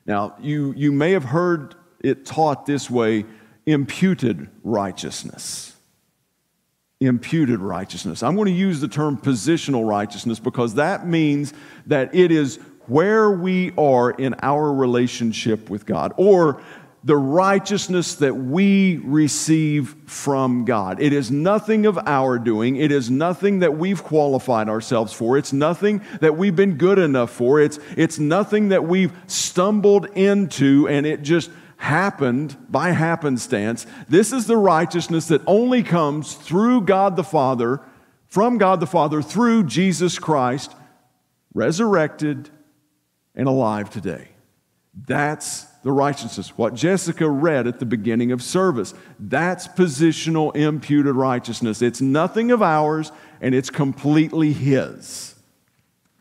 Now, 0.06 0.36
you, 0.42 0.74
you 0.76 0.92
may 0.92 1.12
have 1.12 1.26
heard 1.26 1.76
it 2.02 2.26
taught 2.26 2.66
this 2.66 2.90
way 2.90 3.26
imputed 3.66 4.50
righteousness. 4.64 5.76
Imputed 7.00 7.60
righteousness. 7.60 8.24
I'm 8.24 8.36
going 8.36 8.48
to 8.48 8.52
use 8.52 8.82
the 8.82 8.88
term 8.88 9.18
positional 9.18 9.88
righteousness 9.88 10.40
because 10.40 10.76
that 10.76 11.08
means 11.08 11.54
that 11.88 12.14
it 12.14 12.32
is 12.32 12.60
where 12.88 13.32
we 13.32 13.72
are 13.78 14.12
in 14.12 14.36
our 14.42 14.74
relationship 14.74 15.70
with 15.70 15.86
God, 15.86 16.14
or 16.18 16.62
the 17.04 17.18
righteousness 17.18 18.16
that 18.16 18.34
we 18.34 18.98
receive 19.04 19.96
from 20.06 20.64
God. 20.64 21.02
It 21.02 21.12
is 21.12 21.30
nothing 21.30 21.86
of 21.86 21.98
our 21.98 22.40
doing. 22.40 22.78
It 22.78 22.92
is 22.92 23.12
nothing 23.12 23.60
that 23.60 23.78
we've 23.78 24.02
qualified 24.02 24.70
ourselves 24.70 25.12
for. 25.12 25.38
It's 25.38 25.52
nothing 25.52 26.02
that 26.22 26.38
we've 26.38 26.56
been 26.56 26.78
good 26.78 27.00
enough 27.00 27.32
for. 27.32 27.60
It's, 27.60 27.78
it's 27.98 28.20
nothing 28.20 28.70
that 28.70 28.86
we've 28.86 29.12
stumbled 29.28 30.06
into 30.16 30.88
and 30.88 31.06
it 31.06 31.24
just 31.24 31.52
happened 31.76 32.56
by 32.70 32.92
happenstance. 32.92 33.86
This 34.08 34.32
is 34.32 34.48
the 34.48 34.56
righteousness 34.56 35.28
that 35.28 35.42
only 35.46 35.84
comes 35.84 36.36
through 36.36 36.82
God 36.82 37.18
the 37.18 37.24
Father, 37.26 37.82
from 38.28 38.58
God 38.58 38.80
the 38.80 38.88
Father, 38.88 39.22
through 39.22 39.66
Jesus 39.66 40.18
Christ, 40.18 40.74
resurrected 41.54 42.50
and 43.36 43.50
alive 43.50 43.90
today. 43.90 44.30
That's 44.94 45.64
the 45.84 45.92
righteousness. 45.92 46.58
What 46.58 46.76
Jessica 46.76 47.30
read 47.30 47.68
at 47.68 47.80
the 47.80 47.86
beginning 47.86 48.32
of 48.32 48.42
service. 48.42 48.94
That's 49.20 49.68
positional 49.68 50.56
imputed 50.56 51.16
righteousness. 51.16 51.82
It's 51.82 52.02
nothing 52.02 52.52
of 52.52 52.62
ours 52.62 53.12
and 53.42 53.54
it's 53.54 53.70
completely 53.70 54.54
His. 54.54 55.36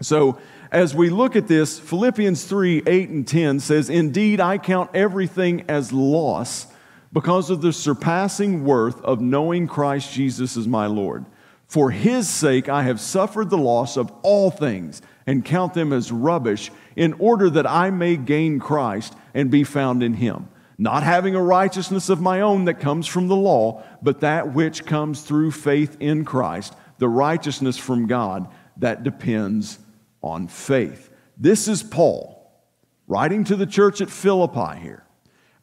So, 0.00 0.38
as 0.72 0.94
we 0.94 1.10
look 1.10 1.36
at 1.36 1.48
this, 1.48 1.78
Philippians 1.78 2.44
3 2.44 2.82
8 2.86 3.08
and 3.10 3.28
10 3.28 3.60
says, 3.60 3.90
Indeed, 3.90 4.40
I 4.40 4.56
count 4.56 4.90
everything 4.94 5.64
as 5.68 5.92
loss 5.92 6.66
because 7.12 7.50
of 7.50 7.60
the 7.60 7.74
surpassing 7.74 8.64
worth 8.64 9.00
of 9.02 9.20
knowing 9.20 9.68
Christ 9.68 10.12
Jesus 10.14 10.56
as 10.56 10.66
my 10.66 10.86
Lord. 10.86 11.26
For 11.72 11.90
his 11.90 12.28
sake, 12.28 12.68
I 12.68 12.82
have 12.82 13.00
suffered 13.00 13.48
the 13.48 13.56
loss 13.56 13.96
of 13.96 14.12
all 14.20 14.50
things 14.50 15.00
and 15.26 15.42
count 15.42 15.72
them 15.72 15.90
as 15.90 16.12
rubbish 16.12 16.70
in 16.96 17.14
order 17.14 17.48
that 17.48 17.66
I 17.66 17.88
may 17.88 18.18
gain 18.18 18.60
Christ 18.60 19.16
and 19.32 19.50
be 19.50 19.64
found 19.64 20.02
in 20.02 20.12
him, 20.12 20.50
not 20.76 21.02
having 21.02 21.34
a 21.34 21.42
righteousness 21.42 22.10
of 22.10 22.20
my 22.20 22.42
own 22.42 22.66
that 22.66 22.78
comes 22.78 23.06
from 23.06 23.28
the 23.28 23.36
law, 23.36 23.82
but 24.02 24.20
that 24.20 24.52
which 24.52 24.84
comes 24.84 25.22
through 25.22 25.52
faith 25.52 25.96
in 25.98 26.26
Christ, 26.26 26.74
the 26.98 27.08
righteousness 27.08 27.78
from 27.78 28.06
God 28.06 28.48
that 28.76 29.02
depends 29.02 29.78
on 30.20 30.48
faith. 30.48 31.08
This 31.38 31.68
is 31.68 31.82
Paul 31.82 32.52
writing 33.06 33.44
to 33.44 33.56
the 33.56 33.64
church 33.64 34.02
at 34.02 34.10
Philippi 34.10 34.78
here. 34.78 35.06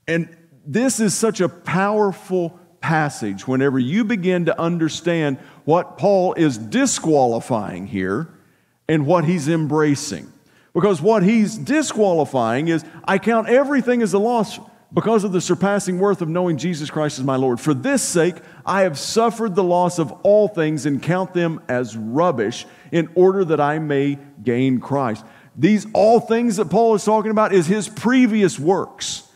And 0.07 0.35
this 0.65 0.99
is 0.99 1.13
such 1.13 1.39
a 1.39 1.49
powerful 1.49 2.58
passage 2.81 3.47
whenever 3.47 3.79
you 3.79 4.03
begin 4.03 4.45
to 4.45 4.59
understand 4.59 5.37
what 5.65 5.97
Paul 5.97 6.33
is 6.33 6.57
disqualifying 6.57 7.87
here 7.87 8.29
and 8.87 9.05
what 9.05 9.25
he's 9.25 9.47
embracing. 9.47 10.31
Because 10.73 11.01
what 11.01 11.23
he's 11.23 11.57
disqualifying 11.57 12.67
is 12.67 12.83
I 13.03 13.17
count 13.17 13.49
everything 13.49 14.01
as 14.01 14.13
a 14.13 14.19
loss 14.19 14.59
because 14.91 15.23
of 15.23 15.31
the 15.31 15.41
surpassing 15.41 15.99
worth 15.99 16.21
of 16.21 16.29
knowing 16.29 16.57
Jesus 16.57 16.89
Christ 16.89 17.19
as 17.19 17.25
my 17.25 17.35
Lord. 17.35 17.59
For 17.59 17.73
this 17.73 18.01
sake, 18.01 18.35
I 18.65 18.81
have 18.81 18.97
suffered 18.97 19.55
the 19.55 19.63
loss 19.63 19.99
of 19.99 20.11
all 20.23 20.47
things 20.47 20.85
and 20.85 21.01
count 21.01 21.33
them 21.33 21.61
as 21.67 21.95
rubbish 21.95 22.65
in 22.91 23.09
order 23.13 23.45
that 23.45 23.59
I 23.59 23.79
may 23.79 24.17
gain 24.43 24.79
Christ. 24.79 25.25
These 25.55 25.85
all 25.93 26.19
things 26.19 26.57
that 26.57 26.69
Paul 26.69 26.95
is 26.95 27.05
talking 27.05 27.31
about 27.31 27.53
is 27.53 27.67
his 27.67 27.87
previous 27.87 28.57
works. 28.57 29.28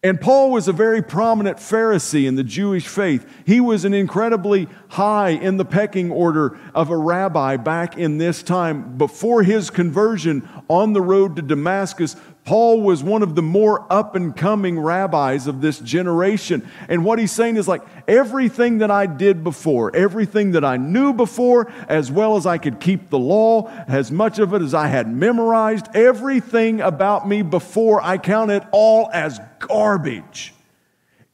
And 0.00 0.20
Paul 0.20 0.52
was 0.52 0.68
a 0.68 0.72
very 0.72 1.02
prominent 1.02 1.58
Pharisee 1.58 2.28
in 2.28 2.36
the 2.36 2.44
Jewish 2.44 2.86
faith. 2.86 3.26
He 3.44 3.60
was 3.60 3.84
an 3.84 3.92
incredibly 3.92 4.68
high 4.90 5.30
in 5.30 5.56
the 5.56 5.64
pecking 5.64 6.12
order 6.12 6.56
of 6.72 6.90
a 6.90 6.96
rabbi 6.96 7.56
back 7.56 7.98
in 7.98 8.18
this 8.18 8.44
time. 8.44 8.96
Before 8.96 9.42
his 9.42 9.70
conversion 9.70 10.48
on 10.68 10.92
the 10.92 11.00
road 11.00 11.34
to 11.34 11.42
Damascus, 11.42 12.14
Paul 12.48 12.80
was 12.80 13.04
one 13.04 13.22
of 13.22 13.34
the 13.34 13.42
more 13.42 13.84
up 13.90 14.16
and 14.16 14.34
coming 14.34 14.80
rabbis 14.80 15.46
of 15.46 15.60
this 15.60 15.78
generation. 15.80 16.66
And 16.88 17.04
what 17.04 17.18
he's 17.18 17.30
saying 17.30 17.58
is 17.58 17.68
like, 17.68 17.82
everything 18.08 18.78
that 18.78 18.90
I 18.90 19.04
did 19.04 19.44
before, 19.44 19.94
everything 19.94 20.52
that 20.52 20.64
I 20.64 20.78
knew 20.78 21.12
before, 21.12 21.70
as 21.88 22.10
well 22.10 22.38
as 22.38 22.46
I 22.46 22.56
could 22.56 22.80
keep 22.80 23.10
the 23.10 23.18
law, 23.18 23.68
as 23.86 24.10
much 24.10 24.38
of 24.38 24.54
it 24.54 24.62
as 24.62 24.72
I 24.72 24.86
had 24.86 25.14
memorized, 25.14 25.88
everything 25.94 26.80
about 26.80 27.28
me 27.28 27.42
before, 27.42 28.00
I 28.00 28.16
count 28.16 28.50
it 28.50 28.62
all 28.72 29.10
as 29.12 29.38
garbage. 29.58 30.54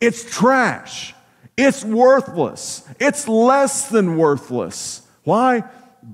It's 0.01 0.25
trash. 0.25 1.15
It's 1.57 1.85
worthless. 1.85 2.89
It's 2.99 3.29
less 3.29 3.89
than 3.89 4.17
worthless. 4.17 5.07
Why? 5.23 5.63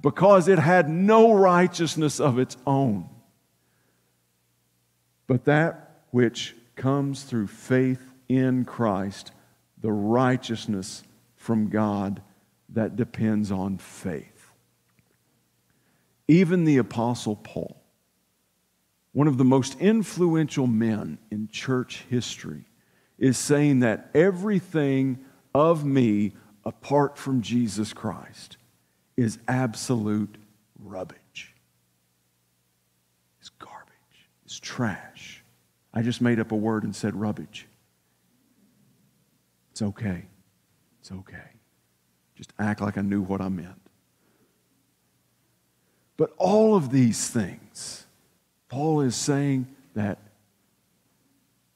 Because 0.02 0.47
it 0.47 0.59
had 0.59 0.90
no 0.90 1.33
righteousness 1.33 2.21
of 2.21 2.38
its 2.38 2.59
own 2.66 3.09
but 5.31 5.45
that 5.45 6.07
which 6.11 6.57
comes 6.75 7.23
through 7.23 7.47
faith 7.47 8.03
in 8.29 8.65
Christ, 8.65 9.31
the 9.81 9.93
righteousness 9.93 11.05
from 11.37 11.69
God 11.69 12.21
that 12.71 12.97
depends 12.97 13.53
on 13.53 13.79
faith. 13.79 14.51
Even 16.27 16.65
the 16.65 16.79
Apostle 16.79 17.37
Paul, 17.37 17.81
one 19.13 19.29
of 19.29 19.39
the 19.39 19.45
most 19.45 19.79
influential 19.79 20.67
men 20.67 21.17
in 21.31 21.47
church 21.47 22.05
history, 22.11 22.65
is 23.17 23.39
saying 23.39 23.79
that 23.81 24.11
everything 24.13 25.21
of 25.55 25.85
me 25.85 26.33
apart 26.65 27.17
from 27.17 27.41
Jesus 27.41 27.93
Christ 27.93 28.57
is 29.17 29.39
absolute 29.47 30.35
rubbish. 30.81 31.55
It's 33.39 33.51
garbage. 33.51 34.29
It's 34.45 34.59
trash. 34.59 35.10
I 36.00 36.02
just 36.02 36.23
made 36.23 36.40
up 36.40 36.50
a 36.50 36.57
word 36.57 36.85
and 36.85 36.97
said 36.97 37.14
rubbish. 37.14 37.66
It's 39.71 39.83
okay. 39.83 40.23
It's 40.99 41.12
okay. 41.12 41.50
Just 42.35 42.54
act 42.59 42.80
like 42.80 42.97
I 42.97 43.02
knew 43.02 43.21
what 43.21 43.42
I 43.42 43.50
meant. 43.50 43.83
But 46.16 46.33
all 46.38 46.75
of 46.75 46.90
these 46.90 47.28
things, 47.28 48.07
Paul 48.71 49.02
is 49.02 49.14
saying 49.14 49.66
that 49.92 50.16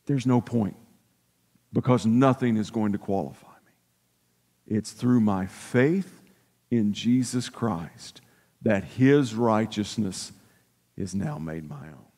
there's 0.06 0.24
no 0.24 0.40
point 0.40 0.76
because 1.74 2.06
nothing 2.06 2.56
is 2.56 2.70
going 2.70 2.92
to 2.92 2.98
qualify 2.98 3.46
me. 3.66 4.74
It's 4.78 4.92
through 4.92 5.20
my 5.20 5.44
faith 5.44 6.22
in 6.70 6.94
Jesus 6.94 7.50
Christ 7.50 8.22
that 8.62 8.84
his 8.84 9.34
righteousness 9.34 10.32
is 10.96 11.14
now 11.14 11.36
made 11.36 11.68
my 11.68 11.88
own. 11.88 12.13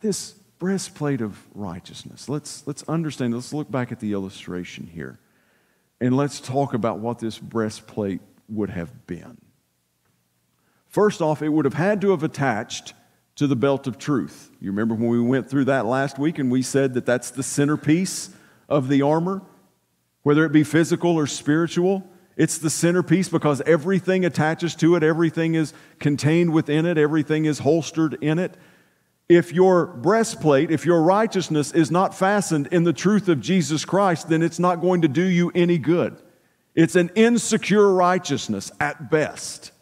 This 0.00 0.32
breastplate 0.58 1.20
of 1.20 1.38
righteousness, 1.54 2.28
let's, 2.28 2.66
let's 2.66 2.82
understand, 2.84 3.34
let's 3.34 3.52
look 3.52 3.70
back 3.70 3.92
at 3.92 4.00
the 4.00 4.12
illustration 4.12 4.86
here, 4.86 5.18
and 6.00 6.16
let's 6.16 6.40
talk 6.40 6.74
about 6.74 6.98
what 6.98 7.18
this 7.18 7.38
breastplate 7.38 8.20
would 8.48 8.70
have 8.70 9.06
been. 9.06 9.38
First 10.88 11.20
off, 11.20 11.42
it 11.42 11.48
would 11.48 11.64
have 11.64 11.74
had 11.74 12.00
to 12.02 12.10
have 12.10 12.22
attached 12.22 12.94
to 13.36 13.46
the 13.46 13.56
belt 13.56 13.86
of 13.86 13.98
truth. 13.98 14.50
You 14.60 14.70
remember 14.70 14.94
when 14.94 15.08
we 15.08 15.20
went 15.20 15.50
through 15.50 15.64
that 15.64 15.86
last 15.86 16.18
week 16.18 16.38
and 16.38 16.50
we 16.50 16.62
said 16.62 16.94
that 16.94 17.04
that's 17.04 17.30
the 17.30 17.42
centerpiece 17.42 18.30
of 18.68 18.88
the 18.88 19.02
armor, 19.02 19.42
whether 20.22 20.44
it 20.44 20.52
be 20.52 20.62
physical 20.62 21.16
or 21.16 21.26
spiritual? 21.26 22.08
It's 22.36 22.58
the 22.58 22.70
centerpiece 22.70 23.28
because 23.28 23.60
everything 23.62 24.24
attaches 24.24 24.74
to 24.76 24.96
it, 24.96 25.02
everything 25.02 25.54
is 25.54 25.72
contained 25.98 26.52
within 26.52 26.86
it, 26.86 26.96
everything 26.98 27.44
is 27.44 27.60
holstered 27.60 28.14
in 28.20 28.38
it. 28.38 28.56
If 29.28 29.52
your 29.52 29.86
breastplate, 29.86 30.70
if 30.70 30.84
your 30.84 31.02
righteousness 31.02 31.72
is 31.72 31.90
not 31.90 32.14
fastened 32.14 32.68
in 32.68 32.84
the 32.84 32.92
truth 32.92 33.28
of 33.28 33.40
Jesus 33.40 33.84
Christ, 33.84 34.28
then 34.28 34.42
it's 34.42 34.58
not 34.58 34.80
going 34.80 35.02
to 35.02 35.08
do 35.08 35.24
you 35.24 35.50
any 35.54 35.78
good. 35.78 36.20
It's 36.74 36.96
an 36.96 37.10
insecure 37.14 37.92
righteousness 37.92 38.70
at 38.80 39.10
best. 39.10 39.72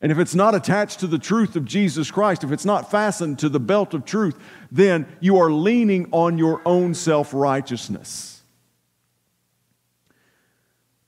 And 0.00 0.12
if 0.12 0.18
it's 0.18 0.34
not 0.34 0.54
attached 0.54 1.00
to 1.00 1.06
the 1.06 1.18
truth 1.18 1.56
of 1.56 1.64
Jesus 1.64 2.10
Christ, 2.10 2.44
if 2.44 2.52
it's 2.52 2.66
not 2.66 2.90
fastened 2.90 3.38
to 3.40 3.48
the 3.48 3.58
belt 3.58 3.94
of 3.94 4.04
truth, 4.04 4.38
then 4.70 5.06
you 5.20 5.38
are 5.38 5.50
leaning 5.50 6.08
on 6.12 6.38
your 6.38 6.60
own 6.66 6.94
self 6.94 7.32
righteousness. 7.32 8.42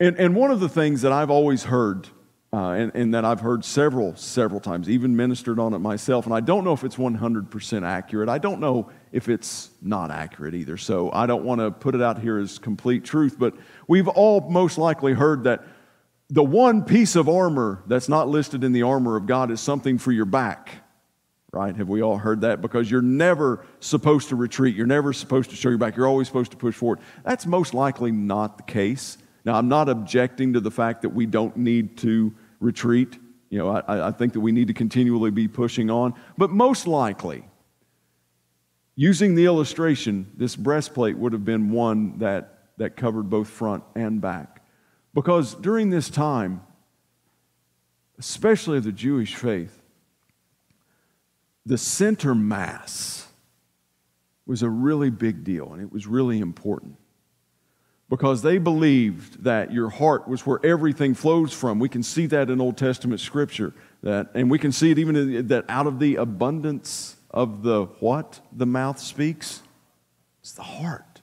And, 0.01 0.17
and 0.17 0.35
one 0.35 0.51
of 0.51 0.61
the 0.61 0.69
things 0.69 1.03
that 1.03 1.13
I've 1.13 1.31
always 1.31 1.65
heard, 1.65 2.09
uh, 2.51 2.71
and, 2.71 2.93
and 2.95 3.15
that 3.15 3.27
I've 3.27 3.41
heard 3.41 3.65
several, 3.65 4.17
several 4.17 4.61
times, 4.61 4.89
even 4.89 5.15
ministered 5.15 5.59
on 5.59 5.75
it 5.75 5.81
myself, 5.81 6.25
and 6.25 6.35
I 6.35 6.41
don't 6.41 6.65
know 6.65 6.73
if 6.73 6.83
it's 6.83 6.97
100% 6.97 7.87
accurate. 7.87 8.29
I 8.31 8.39
don't 8.39 8.61
know 8.61 8.91
if 9.13 9.29
it's 9.29 9.71
not 9.83 10.11
accurate 10.11 10.55
either. 10.55 10.79
So 10.79 11.13
I 11.13 11.27
don't 11.27 11.45
want 11.45 11.61
to 11.61 11.71
put 11.71 11.95
it 11.95 12.01
out 12.01 12.21
here 12.21 12.39
as 12.39 12.59
complete 12.59 13.05
truth, 13.05 13.37
but 13.39 13.55
we've 13.87 14.09
all 14.09 14.49
most 14.49 14.79
likely 14.79 15.13
heard 15.13 15.45
that 15.45 15.65
the 16.31 16.43
one 16.43 16.85
piece 16.85 17.17
of 17.17 17.29
armor 17.29 17.83
that's 17.87 18.09
not 18.09 18.29
listed 18.29 18.65
in 18.65 18.73
the 18.73 18.83
armor 18.83 19.17
of 19.17 19.27
God 19.27 19.51
is 19.51 19.61
something 19.61 19.99
for 19.99 20.13
your 20.13 20.27
back. 20.27 20.71
Right? 21.51 21.75
Have 21.77 21.89
we 21.89 22.03
all 22.03 22.19
heard 22.19 22.43
that? 22.43 22.61
Because 22.61 22.91
you're 22.91 23.01
never 23.01 23.65
supposed 23.81 24.29
to 24.29 24.37
retreat. 24.37 24.77
You're 24.77 24.87
never 24.87 25.15
supposed 25.15 25.49
to 25.51 25.57
show 25.57 25.71
your 25.71 25.79
back. 25.79 25.97
You're 25.97 26.07
always 26.07 26.27
supposed 26.27 26.51
to 26.51 26.59
push 26.59 26.75
forward. 26.75 27.01
That's 27.25 27.47
most 27.47 27.73
likely 27.73 28.13
not 28.13 28.59
the 28.59 28.65
case. 28.65 29.17
Now, 29.49 29.55
I'm 29.55 29.69
not 29.71 29.89
objecting 29.89 30.53
to 30.53 30.61
the 30.61 30.71
fact 30.71 31.01
that 31.01 31.09
we 31.09 31.25
don't 31.25 31.57
need 31.57 31.97
to 32.01 32.35
retreat. 32.61 33.19
You 33.49 33.59
know, 33.59 33.71
I, 33.71 34.09
I 34.09 34.13
think 34.13 34.35
that 34.35 34.41
we 34.41 34.53
need 34.53 34.69
to 34.69 34.75
continually 34.75 35.31
be 35.31 35.49
pushing 35.49 35.89
on. 35.89 36.13
But 36.37 36.51
most 36.51 36.87
likely, 36.87 37.47
using 38.95 39.35
the 39.35 39.47
illustration, 39.47 40.31
this 40.37 40.55
breastplate 40.55 41.17
would 41.17 41.33
have 41.33 41.47
been 41.47 41.71
one 41.71 42.19
that, 42.19 42.59
that 42.77 42.95
covered 42.95 43.31
both 43.31 43.49
front 43.49 43.85
and 43.95 44.21
back. 44.21 44.63
Because 45.15 45.55
during 45.55 45.89
this 45.89 46.11
time, 46.11 46.61
especially 48.19 48.77
of 48.77 48.85
the 48.85 48.93
Jewish 48.93 49.35
faith, 49.35 49.81
the 51.65 51.79
center 51.79 52.35
mass 52.35 53.27
was 54.45 54.63
a 54.63 54.69
really 54.69 55.09
big 55.09 55.43
deal 55.43 55.73
and 55.73 55.81
it 55.81 55.91
was 55.91 56.07
really 56.07 56.39
important 56.39 56.99
because 58.11 58.43
they 58.43 58.59
believed 58.59 59.45
that 59.45 59.73
your 59.73 59.91
heart 59.91 60.27
was 60.27 60.47
where 60.47 60.61
everything 60.65 61.15
flows 61.15 61.53
from. 61.53 61.79
We 61.79 61.89
can 61.89 62.03
see 62.03 62.27
that 62.27 62.49
in 62.49 62.61
Old 62.61 62.77
Testament 62.77 63.21
scripture. 63.21 63.75
That, 64.03 64.31
and 64.35 64.51
we 64.51 64.59
can 64.59 64.73
see 64.73 64.91
it 64.91 64.99
even 64.99 65.17
in, 65.17 65.49
that 65.49 65.65
out 65.69 65.87
of 65.87 65.99
the 65.99 66.17
abundance 66.17 67.17
of 67.31 67.63
the 67.63 67.85
what 68.01 68.41
the 68.53 68.67
mouth 68.67 68.99
speaks, 68.99 69.63
it's 70.41 70.53
the 70.53 70.63
heart. 70.63 71.21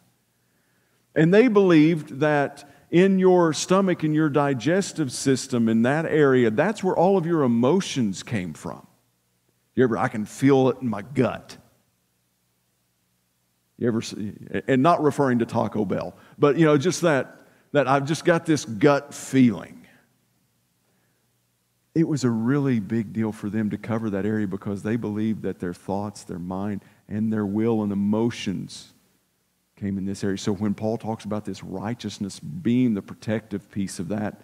And 1.16 1.34
they 1.34 1.48
believed 1.48 2.20
that 2.20 2.70
in 2.92 3.18
your 3.18 3.54
stomach, 3.54 4.04
in 4.04 4.14
your 4.14 4.30
digestive 4.30 5.12
system, 5.12 5.68
in 5.68 5.82
that 5.84 6.06
area, 6.06 6.52
that's 6.52 6.84
where 6.84 6.96
all 6.96 7.18
of 7.18 7.26
your 7.26 7.44
emotions 7.44 8.22
came 8.22 8.54
from. 8.54 8.86
You 9.74 9.84
ever, 9.86 9.98
I 9.98 10.08
can 10.08 10.26
feel 10.26 10.70
it 10.70 10.78
in 10.82 10.90
my 10.90 11.02
gut. 11.02 11.58
You 13.78 13.88
ever 13.88 14.02
see, 14.02 14.34
and 14.68 14.82
not 14.82 15.04
referring 15.04 15.40
to 15.40 15.46
Taco 15.46 15.84
Bell, 15.86 16.16
but 16.38 16.58
you 16.58 16.66
know, 16.66 16.78
just 16.78 17.02
that, 17.02 17.42
that 17.74 17.88
I've 17.88 18.06
just 18.06 18.24
got 18.24 18.46
this 18.46 18.64
gut 18.64 19.14
feeling. 19.14 19.86
It 21.94 22.08
was 22.08 22.24
a 22.24 22.30
really 22.30 22.80
big 22.80 23.14
deal 23.14 23.32
for 23.32 23.50
them 23.50 23.70
to 23.70 23.78
cover 23.78 24.10
that 24.12 24.26
area 24.26 24.48
because 24.48 24.84
they 24.84 24.96
believed 24.96 25.44
that 25.44 25.60
their 25.60 25.74
thoughts, 25.74 26.24
their 26.24 26.40
mind, 26.40 26.84
and 27.08 27.32
their 27.32 27.46
will 27.46 27.84
and 27.84 27.92
emotions 27.92 28.94
came 29.78 29.98
in 29.98 30.06
this 30.06 30.24
area. 30.24 30.38
So 30.38 30.54
when 30.54 30.74
Paul 30.74 30.98
talks 30.98 31.26
about 31.26 31.46
this 31.46 31.64
righteousness 31.64 32.40
being 32.40 32.94
the 32.94 33.02
protective 33.02 33.70
piece 33.72 34.00
of 34.00 34.08
that, 34.10 34.42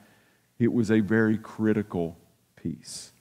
it 0.60 0.72
was 0.72 0.92
a 0.92 1.00
very 1.00 1.38
critical 1.38 2.18
piece. 2.56 3.12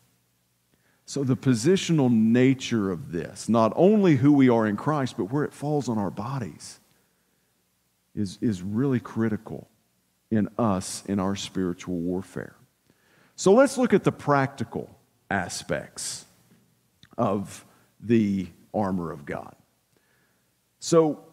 So, 1.11 1.25
the 1.25 1.37
positional 1.37 2.09
nature 2.09 2.93
of 2.93 3.11
this, 3.11 3.49
not 3.49 3.73
only 3.75 4.15
who 4.15 4.33
we 4.33 4.49
are 4.49 4.65
in 4.65 4.77
Christ, 4.77 5.17
but 5.17 5.25
where 5.25 5.43
it 5.43 5.53
falls 5.53 5.89
on 5.89 5.99
our 5.99 6.09
bodies, 6.09 6.79
is, 8.15 8.39
is 8.41 8.63
really 8.63 9.01
critical 9.01 9.69
in 10.31 10.49
us 10.57 11.03
in 11.07 11.19
our 11.19 11.35
spiritual 11.35 11.97
warfare. 11.97 12.55
So, 13.35 13.53
let's 13.53 13.77
look 13.77 13.93
at 13.93 14.05
the 14.05 14.13
practical 14.13 14.89
aspects 15.29 16.27
of 17.19 17.65
the 17.99 18.47
armor 18.73 19.11
of 19.11 19.27
God. 19.27 19.57
So, 20.79 21.25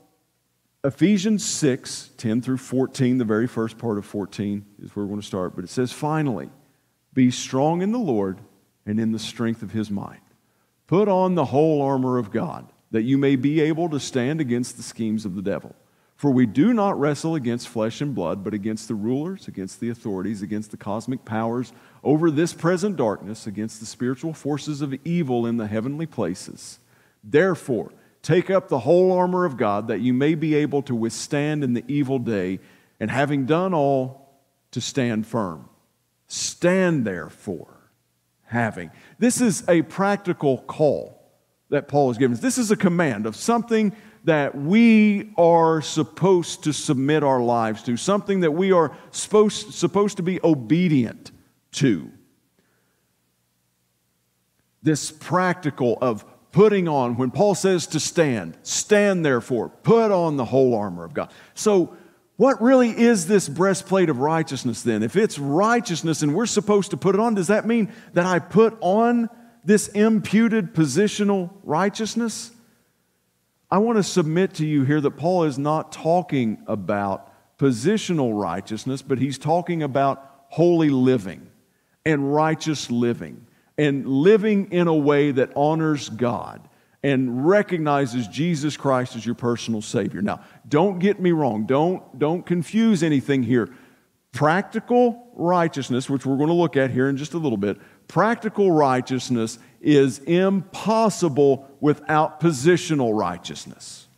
Ephesians 0.84 1.46
6 1.46 2.10
10 2.18 2.42
through 2.42 2.58
14, 2.58 3.20
the 3.20 3.26
very 3.26 3.46
first 3.46 3.78
part 3.78 4.00
of 4.00 4.08
14 4.08 4.66
is 4.82 4.96
where 4.96 5.06
we're 5.06 5.10
going 5.10 5.22
to 5.22 5.28
start, 5.28 5.56
but 5.56 5.64
it 5.64 5.70
says, 5.70 5.92
Finally, 5.92 6.50
be 7.14 7.30
strong 7.30 7.84
in 7.84 7.92
the 7.92 8.00
Lord 8.00 8.40
and 8.88 9.00
in 9.00 9.12
the 9.12 9.20
strength 9.20 9.62
of 9.62 9.72
his 9.72 9.92
might. 9.92 10.22
Put 10.88 11.10
on 11.10 11.36
the 11.36 11.46
whole 11.46 11.82
armor 11.82 12.18
of 12.18 12.32
God, 12.32 12.72
that 12.92 13.04
you 13.04 13.18
may 13.18 13.36
be 13.36 13.60
able 13.60 13.90
to 13.90 14.00
stand 14.00 14.40
against 14.40 14.78
the 14.78 14.84
schemes 14.84 15.26
of 15.26 15.36
the 15.36 15.42
devil. 15.42 15.76
For 16.16 16.32
we 16.32 16.48
do 16.48 16.74
not 16.74 17.00
wrestle 17.00 17.36
against 17.36 17.68
flesh 17.68 18.02
and 18.02 18.16
blood, 18.16 18.44
but 18.44 18.54
against 18.54 18.88
the 18.88 18.96
rulers, 18.96 19.48
against 19.48 19.80
the 19.80 19.90
authorities, 19.90 20.42
against 20.42 20.72
the 20.72 20.78
cosmic 20.78 21.26
powers 21.26 21.74
over 22.04 22.32
this 22.32 22.54
present 22.54 22.96
darkness, 22.96 23.46
against 23.46 23.80
the 23.82 23.86
spiritual 23.86 24.34
forces 24.34 24.82
of 24.82 24.96
evil 25.06 25.46
in 25.46 25.58
the 25.58 25.68
heavenly 25.68 26.08
places. 26.08 26.80
Therefore, 27.24 27.92
take 28.24 28.50
up 28.50 28.70
the 28.70 28.80
whole 28.80 29.12
armor 29.12 29.46
of 29.46 29.58
God, 29.58 29.90
that 29.90 30.00
you 30.00 30.14
may 30.14 30.34
be 30.34 30.56
able 30.56 30.82
to 30.84 30.96
withstand 30.96 31.64
in 31.64 31.74
the 31.74 31.84
evil 31.88 32.18
day, 32.18 32.60
and 33.00 33.12
having 33.12 33.46
done 33.46 33.74
all, 33.74 34.24
to 34.72 34.82
stand 34.82 35.28
firm. 35.28 35.70
Stand 36.28 37.06
therefore 37.06 37.77
having. 38.48 38.92
This 39.20 39.42
is 39.42 39.68
a 39.70 39.84
practical 39.84 40.60
call 40.60 41.22
that 41.70 41.88
Paul 41.88 42.12
is 42.12 42.18
giving 42.18 42.36
us. 42.36 42.42
This 42.42 42.58
is 42.58 42.72
a 42.72 42.76
command 42.78 43.26
of 43.26 43.36
something 43.36 43.96
that 44.24 44.56
we 44.56 45.34
are 45.38 45.82
supposed 45.82 46.64
to 46.64 46.74
submit 46.74 47.24
our 47.24 47.42
lives 47.42 47.84
to, 47.84 47.96
something 47.96 48.42
that 48.42 48.52
we 48.52 48.72
are 48.72 48.96
supposed, 49.12 49.74
supposed 49.74 50.18
to 50.18 50.24
be 50.24 50.40
obedient 50.44 51.32
to. 51.72 52.12
This 54.84 55.12
practical 55.12 55.98
of 56.02 56.26
putting 56.52 56.88
on, 56.88 57.18
when 57.18 57.32
Paul 57.32 57.56
says 57.56 57.88
to 57.88 58.00
stand, 58.00 58.58
stand 58.64 59.26
therefore, 59.26 59.70
put 59.70 60.12
on 60.12 60.38
the 60.38 60.46
whole 60.46 60.74
armor 60.76 61.04
of 61.04 61.14
God. 61.14 61.32
So, 61.54 61.96
what 62.38 62.62
really 62.62 62.90
is 62.92 63.28
this 63.28 63.50
breastplate 63.50 64.10
of 64.10 64.20
righteousness 64.20 64.84
then? 64.84 65.04
If 65.04 65.16
it's 65.16 65.38
righteousness 65.40 66.22
and 66.22 66.34
we're 66.36 66.46
supposed 66.46 66.92
to 66.92 66.98
put 66.98 67.16
it 67.16 67.20
on, 67.20 67.34
does 67.34 67.48
that 67.48 67.66
mean 67.66 67.92
that 68.14 68.26
I 68.26 68.40
put 68.40 68.78
on 68.80 69.30
this 69.66 69.90
imputed 69.90 70.74
positional 70.74 71.52
righteousness, 71.64 72.52
I 73.70 73.80
want 73.80 73.98
to 73.98 74.04
submit 74.04 74.54
to 74.56 74.66
you 74.66 74.86
here 74.86 75.02
that 75.02 75.12
Paul 75.12 75.44
is 75.44 75.58
not 75.58 75.92
talking 75.92 76.64
about 76.68 77.34
positional 77.58 78.40
righteousness, 78.40 79.02
but 79.02 79.18
he's 79.18 79.38
talking 79.38 79.84
about 79.84 80.24
holy 80.50 80.90
living 80.90 81.50
and 82.06 82.34
righteous 82.34 82.90
living 82.90 83.46
and 83.78 84.08
living 84.08 84.72
in 84.72 84.88
a 84.88 84.94
way 84.94 85.32
that 85.32 85.52
honors 85.56 86.08
God 86.08 86.70
and 87.08 87.48
recognizes 87.48 88.28
Jesus 88.28 88.76
Christ 88.76 89.16
as 89.16 89.26
your 89.26 89.34
personal 89.34 89.82
Savior. 89.82 90.22
Now, 90.22 90.42
don't 90.68 91.00
get 91.00 91.22
me 91.22 91.32
wrong, 91.32 91.66
don't, 91.66 92.20
don't 92.20 92.46
confuse 92.46 93.02
anything 93.02 93.44
here. 93.44 93.74
Practical 94.34 95.32
righteousness, 95.34 96.10
which 96.10 96.26
we're 96.26 96.36
going 96.36 96.50
to 96.50 96.54
look 96.54 96.76
at 96.76 96.92
here 96.92 97.08
in 97.08 97.16
just 97.16 97.34
a 97.34 97.38
little 97.38 97.58
bit, 97.58 97.78
practical 98.10 98.72
righteousness 98.72 99.58
is 99.80 100.20
impossible 100.20 101.70
without 101.80 102.42
positional 102.42 103.18
righteousness. 103.18 104.10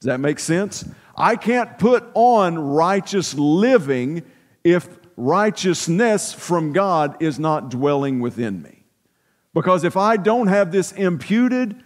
Does 0.00 0.06
that 0.06 0.18
make 0.18 0.40
sense? 0.40 0.84
I 1.16 1.36
can't 1.36 1.78
put 1.78 2.04
on 2.14 2.58
righteous 2.58 3.34
living 3.34 4.24
if 4.64 4.88
righteousness 5.16 6.32
from 6.32 6.72
God 6.72 7.22
is 7.22 7.38
not 7.38 7.70
dwelling 7.70 8.18
within 8.18 8.62
me. 8.62 8.77
Because 9.58 9.82
if 9.82 9.96
I 9.96 10.16
don't 10.16 10.46
have 10.46 10.70
this 10.70 10.92
imputed 10.92 11.82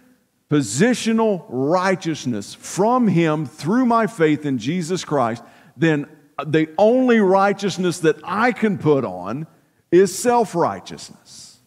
positional 0.47 1.43
righteousness 1.49 2.53
from 2.53 3.07
Him 3.07 3.47
through 3.47 3.87
my 3.87 4.05
faith 4.05 4.45
in 4.45 4.59
Jesus 4.59 5.03
Christ, 5.03 5.43
then 5.75 6.05
the 6.45 6.69
only 6.77 7.19
righteousness 7.19 7.97
that 8.01 8.17
I 8.23 8.51
can 8.51 8.77
put 8.77 9.03
on 9.03 9.47
is 9.91 10.15
self 10.15 10.53
righteousness. 10.53 11.57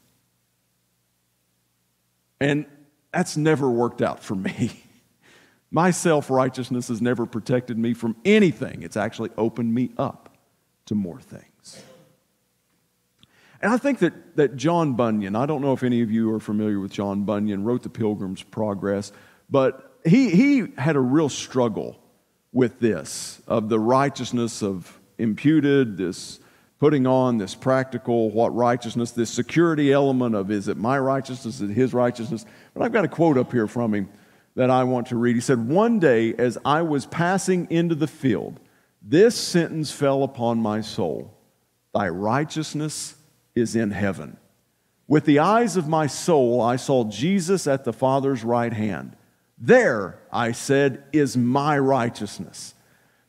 And 2.41 2.67
that's 3.11 3.37
never 3.37 3.69
worked 3.69 4.01
out 4.01 4.23
for 4.23 4.37
me. 4.37 4.85
My 5.73 5.91
self 5.91 6.31
righteousness 6.31 6.87
has 6.87 7.03
never 7.03 7.27
protected 7.27 7.79
me 7.79 7.95
from 7.95 8.15
anything, 8.25 8.85
it's 8.85 8.97
actually 8.97 9.31
opened 9.37 9.75
me 9.75 9.91
up 9.99 10.39
to 10.85 10.95
more 10.95 11.21
things. 11.21 11.83
And 13.67 13.75
I 13.75 13.79
think 13.79 13.99
that, 13.99 14.37
that 14.37 14.55
John 14.55 14.95
Bunyan, 14.95 15.35
I 15.35 15.45
don't 15.45 15.61
know 15.61 15.73
if 15.73 15.83
any 15.83 16.01
of 16.01 16.09
you 16.09 16.33
are 16.33 16.39
familiar 16.39 16.79
with 16.79 16.93
John 16.93 17.25
Bunyan, 17.25 17.65
wrote 17.65 17.83
The 17.83 17.89
Pilgrim's 17.89 18.41
Progress, 18.41 19.11
but 19.51 19.99
he, 20.05 20.31
he 20.31 20.69
had 20.79 20.95
a 20.95 21.01
real 21.01 21.29
struggle 21.29 21.99
with 22.53 22.79
this 22.79 23.43
of 23.49 23.69
the 23.69 23.81
righteousness 23.81 24.63
of 24.63 24.97
imputed, 25.19 25.97
this 25.97 26.39
putting 26.79 27.09
on 27.09 27.39
this 27.39 27.57
practical, 27.57 28.31
what 28.31 28.55
righteousness, 28.55 29.11
this 29.11 29.31
security 29.31 29.93
element 29.93 30.37
of 30.37 30.53
is 30.53 30.69
it 30.69 30.77
my 30.77 30.97
righteousness, 30.97 31.57
is 31.57 31.69
it 31.69 31.75
his 31.75 31.93
righteousness? 31.93 32.47
But 32.73 32.85
I've 32.85 32.93
got 32.93 33.05
a 33.05 33.09
quote 33.09 33.37
up 33.37 33.51
here 33.51 33.67
from 33.67 33.95
him 33.95 34.09
that 34.55 34.71
I 34.71 34.85
want 34.85 35.09
to 35.09 35.17
read. 35.17 35.35
He 35.35 35.41
said, 35.41 35.69
One 35.69 35.99
day 35.99 36.35
as 36.35 36.57
I 36.65 36.83
was 36.83 37.05
passing 37.05 37.67
into 37.69 37.97
the 37.97 38.07
field, 38.07 38.61
this 39.03 39.35
sentence 39.35 39.91
fell 39.91 40.23
upon 40.23 40.59
my 40.59 40.83
soul 40.83 41.37
Thy 41.93 42.09
righteousness 42.09 43.16
is 43.57 43.75
in 43.75 43.91
heaven. 43.91 44.37
With 45.09 45.25
the 45.25 45.39
eyes 45.39 45.77
of 45.77 45.89
my 45.89 46.07
soul, 46.07 46.61
I 46.61 46.77
saw 46.77 47.05
Jesus 47.05 47.67
at 47.67 47.85
the 47.85 47.93
Father's 47.93 48.45
right 48.45 48.73
hand. 48.73 49.17
There, 49.59 50.19
I 50.31 50.53
said, 50.53 51.03
is 51.13 51.37
my 51.37 51.79
righteousness. 51.79 52.75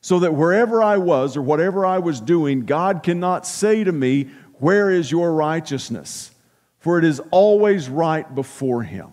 So 0.00 0.18
that 0.20 0.34
wherever 0.34 0.82
I 0.82 0.98
was 0.98 1.36
or 1.36 1.42
whatever 1.42 1.86
I 1.86 1.98
was 1.98 2.20
doing, 2.20 2.66
God 2.66 3.02
cannot 3.02 3.46
say 3.46 3.82
to 3.82 3.92
me, 3.92 4.28
Where 4.54 4.90
is 4.90 5.10
your 5.10 5.32
righteousness? 5.32 6.30
For 6.78 6.98
it 6.98 7.04
is 7.04 7.20
always 7.30 7.88
right 7.88 8.32
before 8.34 8.82
Him. 8.82 9.10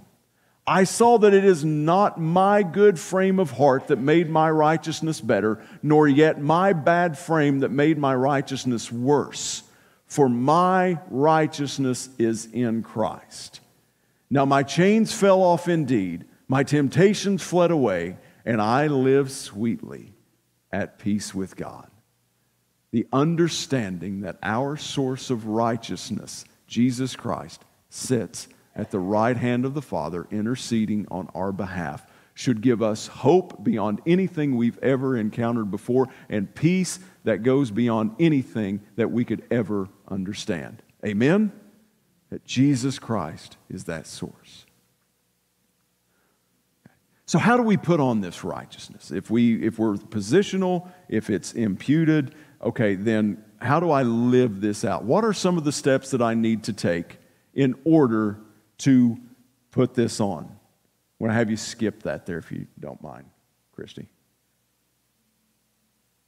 I 0.67 0.83
saw 0.83 1.19
that 1.19 1.33
it 1.33 1.45
is 1.45 1.63
not 1.63 2.19
my 2.19 2.63
good 2.63 2.99
frame 2.99 3.39
of 3.39 3.51
heart 3.51 3.87
that 3.87 3.99
made 3.99 4.29
my 4.29 4.49
righteousness 4.49 5.21
better, 5.21 5.63
nor 5.83 6.07
yet 6.07 6.41
my 6.41 6.73
bad 6.73 7.17
frame 7.17 7.59
that 7.59 7.71
made 7.71 7.99
my 7.99 8.15
righteousness 8.15 8.91
worse 8.91 9.63
for 10.07 10.29
my 10.29 10.99
righteousness 11.09 12.09
is 12.17 12.47
in 12.51 12.83
Christ. 12.83 13.59
Now 14.29 14.45
my 14.45 14.63
chains 14.63 15.13
fell 15.13 15.41
off 15.41 15.67
indeed, 15.67 16.25
my 16.47 16.63
temptations 16.63 17.41
fled 17.41 17.71
away, 17.71 18.17
and 18.45 18.61
I 18.61 18.87
live 18.87 19.31
sweetly 19.31 20.13
at 20.71 20.99
peace 20.99 21.33
with 21.33 21.55
God. 21.55 21.89
The 22.91 23.07
understanding 23.11 24.21
that 24.21 24.37
our 24.43 24.77
source 24.77 25.29
of 25.29 25.47
righteousness, 25.47 26.45
Jesus 26.67 27.15
Christ, 27.15 27.63
sits 27.89 28.47
at 28.75 28.91
the 28.91 28.99
right 28.99 29.37
hand 29.37 29.65
of 29.65 29.73
the 29.73 29.81
Father, 29.81 30.27
interceding 30.31 31.07
on 31.09 31.29
our 31.33 31.51
behalf, 31.51 32.05
should 32.35 32.61
give 32.61 32.83
us 32.83 33.07
hope 33.07 33.63
beyond 33.63 34.01
anything 34.05 34.57
we've 34.57 34.77
ever 34.79 35.15
encountered 35.17 35.71
before 35.71 36.09
and 36.29 36.53
peace 36.53 36.99
that 37.23 37.41
goes 37.43 37.71
beyond 37.71 38.13
anything 38.19 38.81
that 38.97 39.09
we 39.09 39.23
could 39.23 39.41
ever 39.49 39.87
understand. 40.09 40.83
Amen? 41.03 41.53
That 42.29 42.45
Jesus 42.45 42.99
Christ 42.99 43.55
is 43.69 43.85
that 43.85 44.05
source. 44.05 44.65
So, 47.25 47.39
how 47.39 47.57
do 47.57 47.63
we 47.63 47.77
put 47.77 47.99
on 47.99 48.21
this 48.21 48.43
righteousness? 48.43 49.11
If, 49.11 49.31
we, 49.31 49.65
if 49.65 49.79
we're 49.79 49.95
positional, 49.95 50.89
if 51.07 51.29
it's 51.29 51.53
imputed, 51.53 52.35
okay, 52.61 52.95
then 52.95 53.43
how 53.59 53.79
do 53.79 53.89
I 53.89 54.03
live 54.03 54.61
this 54.61 54.83
out? 54.83 55.05
What 55.05 55.23
are 55.23 55.33
some 55.33 55.57
of 55.57 55.63
the 55.63 55.71
steps 55.71 56.11
that 56.11 56.21
I 56.21 56.33
need 56.33 56.63
to 56.65 56.73
take 56.73 57.17
in 57.53 57.75
order 57.85 58.39
to 58.79 59.17
put 59.71 59.93
this 59.95 60.19
on? 60.19 60.54
I 61.19 61.23
want 61.23 61.31
to 61.31 61.35
have 61.35 61.49
you 61.49 61.57
skip 61.57 62.03
that 62.03 62.25
there 62.25 62.37
if 62.37 62.51
you 62.51 62.67
don't 62.79 63.01
mind, 63.01 63.25
Christy. 63.71 64.07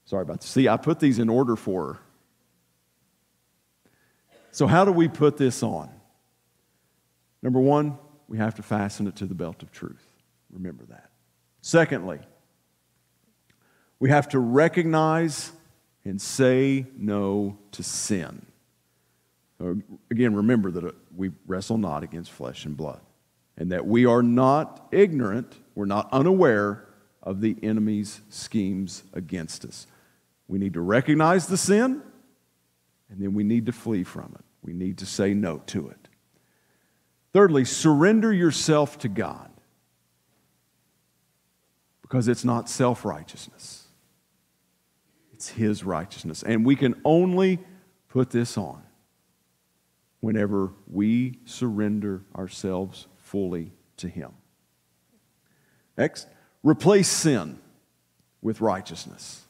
Sorry 0.05 0.21
about 0.21 0.41
this. 0.41 0.49
See, 0.49 0.69
I 0.69 0.77
put 0.77 0.99
these 0.99 1.19
in 1.19 1.27
order 1.29 1.55
for 1.55 1.93
her. 1.93 1.99
So, 4.51 4.65
how 4.65 4.85
do 4.85 4.91
we 4.91 5.07
put 5.07 5.37
this 5.37 5.61
on? 5.61 5.89
Number 7.41 7.59
one, 7.59 7.97
we 8.27 8.37
have 8.37 8.55
to 8.55 8.63
fasten 8.63 9.07
it 9.07 9.15
to 9.17 9.25
the 9.25 9.35
belt 9.35 9.61
of 9.61 9.71
truth. 9.71 10.03
Remember 10.49 10.85
that. 10.85 11.11
Secondly, 11.61 12.19
we 13.99 14.09
have 14.09 14.29
to 14.29 14.39
recognize 14.39 15.51
and 16.05 16.21
say 16.21 16.85
no 16.95 17.57
to 17.71 17.83
sin. 17.83 18.45
Again, 20.09 20.35
remember 20.35 20.71
that 20.71 20.83
uh, 20.83 20.91
we 21.15 21.31
wrestle 21.45 21.77
not 21.77 22.03
against 22.03 22.31
flesh 22.31 22.65
and 22.65 22.77
blood, 22.77 23.01
and 23.57 23.71
that 23.71 23.85
we 23.85 24.05
are 24.05 24.21
not 24.21 24.87
ignorant, 24.91 25.57
we're 25.73 25.85
not 25.85 26.07
unaware 26.11 26.87
of 27.23 27.41
the 27.41 27.57
enemy's 27.63 28.21
schemes 28.29 29.03
against 29.13 29.65
us. 29.65 29.87
We 30.47 30.59
need 30.59 30.73
to 30.75 30.81
recognize 30.81 31.47
the 31.47 31.57
sin, 31.57 32.01
and 33.09 33.19
then 33.19 33.33
we 33.33 33.43
need 33.43 33.65
to 33.65 33.71
flee 33.71 34.03
from 34.03 34.35
it. 34.37 34.45
We 34.61 34.73
need 34.73 34.99
to 34.99 35.05
say 35.05 35.33
no 35.33 35.57
to 35.67 35.89
it. 35.89 36.07
Thirdly, 37.33 37.65
surrender 37.65 38.31
yourself 38.31 38.99
to 38.99 39.09
God 39.09 39.51
because 42.01 42.27
it's 42.27 42.45
not 42.45 42.69
self 42.69 43.03
righteousness, 43.03 43.87
it's 45.33 45.49
His 45.49 45.83
righteousness. 45.83 46.43
And 46.43 46.65
we 46.65 46.75
can 46.75 46.99
only 47.03 47.59
put 48.07 48.29
this 48.29 48.57
on 48.57 48.83
whenever 50.19 50.71
we 50.87 51.39
surrender 51.45 52.23
ourselves 52.35 53.07
fully 53.27 53.71
to 53.97 54.07
Him. 54.07 54.31
Next, 55.97 56.27
replace 56.63 57.09
sin 57.09 57.59
with 58.41 58.61
righteousness. 58.61 59.43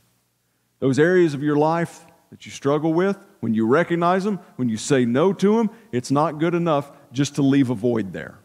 Those 0.79 0.99
areas 0.99 1.33
of 1.33 1.43
your 1.43 1.57
life 1.57 2.05
that 2.31 2.45
you 2.45 2.51
struggle 2.51 2.93
with, 2.93 3.17
when 3.39 3.53
you 3.53 3.67
recognize 3.67 4.23
them, 4.23 4.39
when 4.55 4.67
you 4.67 4.77
say 4.77 5.05
no 5.05 5.31
to 5.33 5.57
them, 5.57 5.69
it's 5.91 6.11
not 6.11 6.39
good 6.39 6.55
enough 6.55 6.91
just 7.11 7.35
to 7.35 7.41
leave 7.41 7.69
a 7.69 7.75
void 7.75 8.13
there. 8.13 8.39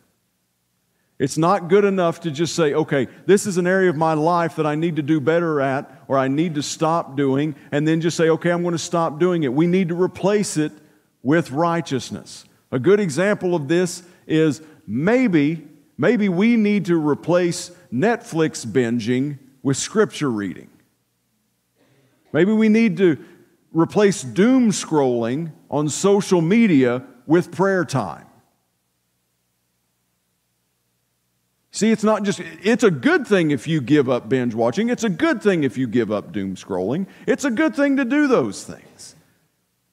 It's 1.18 1.38
not 1.38 1.68
good 1.68 1.84
enough 1.84 2.20
to 2.20 2.30
just 2.30 2.54
say, 2.54 2.74
okay, 2.74 3.06
this 3.26 3.46
is 3.46 3.56
an 3.56 3.66
area 3.66 3.88
of 3.88 3.96
my 3.96 4.14
life 4.14 4.56
that 4.56 4.66
I 4.66 4.74
need 4.74 4.96
to 4.96 5.02
do 5.02 5.20
better 5.20 5.60
at 5.60 6.04
or 6.08 6.18
I 6.18 6.28
need 6.28 6.56
to 6.56 6.62
stop 6.62 7.16
doing, 7.16 7.54
and 7.70 7.86
then 7.86 8.00
just 8.00 8.16
say, 8.16 8.28
okay, 8.30 8.50
I'm 8.50 8.62
going 8.62 8.72
to 8.72 8.78
stop 8.78 9.18
doing 9.18 9.44
it. 9.44 9.52
We 9.52 9.66
need 9.66 9.88
to 9.88 10.00
replace 10.00 10.56
it 10.56 10.72
with 11.22 11.50
righteousness. 11.50 12.44
A 12.72 12.78
good 12.78 13.00
example 13.00 13.54
of 13.54 13.68
this 13.68 14.02
is 14.26 14.62
maybe, 14.86 15.66
maybe 15.96 16.28
we 16.28 16.56
need 16.56 16.86
to 16.86 16.96
replace 16.96 17.70
Netflix 17.92 18.66
binging 18.66 19.38
with 19.62 19.76
scripture 19.76 20.30
reading. 20.30 20.70
Maybe 22.32 22.52
we 22.52 22.68
need 22.68 22.96
to 22.96 23.22
replace 23.72 24.22
doom 24.22 24.70
scrolling 24.70 25.52
on 25.70 25.88
social 25.88 26.40
media 26.40 27.04
with 27.26 27.52
prayer 27.52 27.84
time. 27.84 28.26
See, 31.74 31.90
it's 31.90 32.04
not 32.04 32.22
just, 32.22 32.40
it's 32.62 32.84
a 32.84 32.90
good 32.90 33.26
thing 33.26 33.50
if 33.50 33.66
you 33.66 33.80
give 33.80 34.10
up 34.10 34.28
binge 34.28 34.54
watching. 34.54 34.90
It's 34.90 35.04
a 35.04 35.08
good 35.08 35.42
thing 35.42 35.64
if 35.64 35.78
you 35.78 35.86
give 35.86 36.12
up 36.12 36.30
doom 36.30 36.54
scrolling. 36.54 37.06
It's 37.26 37.46
a 37.46 37.50
good 37.50 37.74
thing 37.74 37.96
to 37.96 38.04
do 38.04 38.28
those 38.28 38.62
things. 38.62 39.16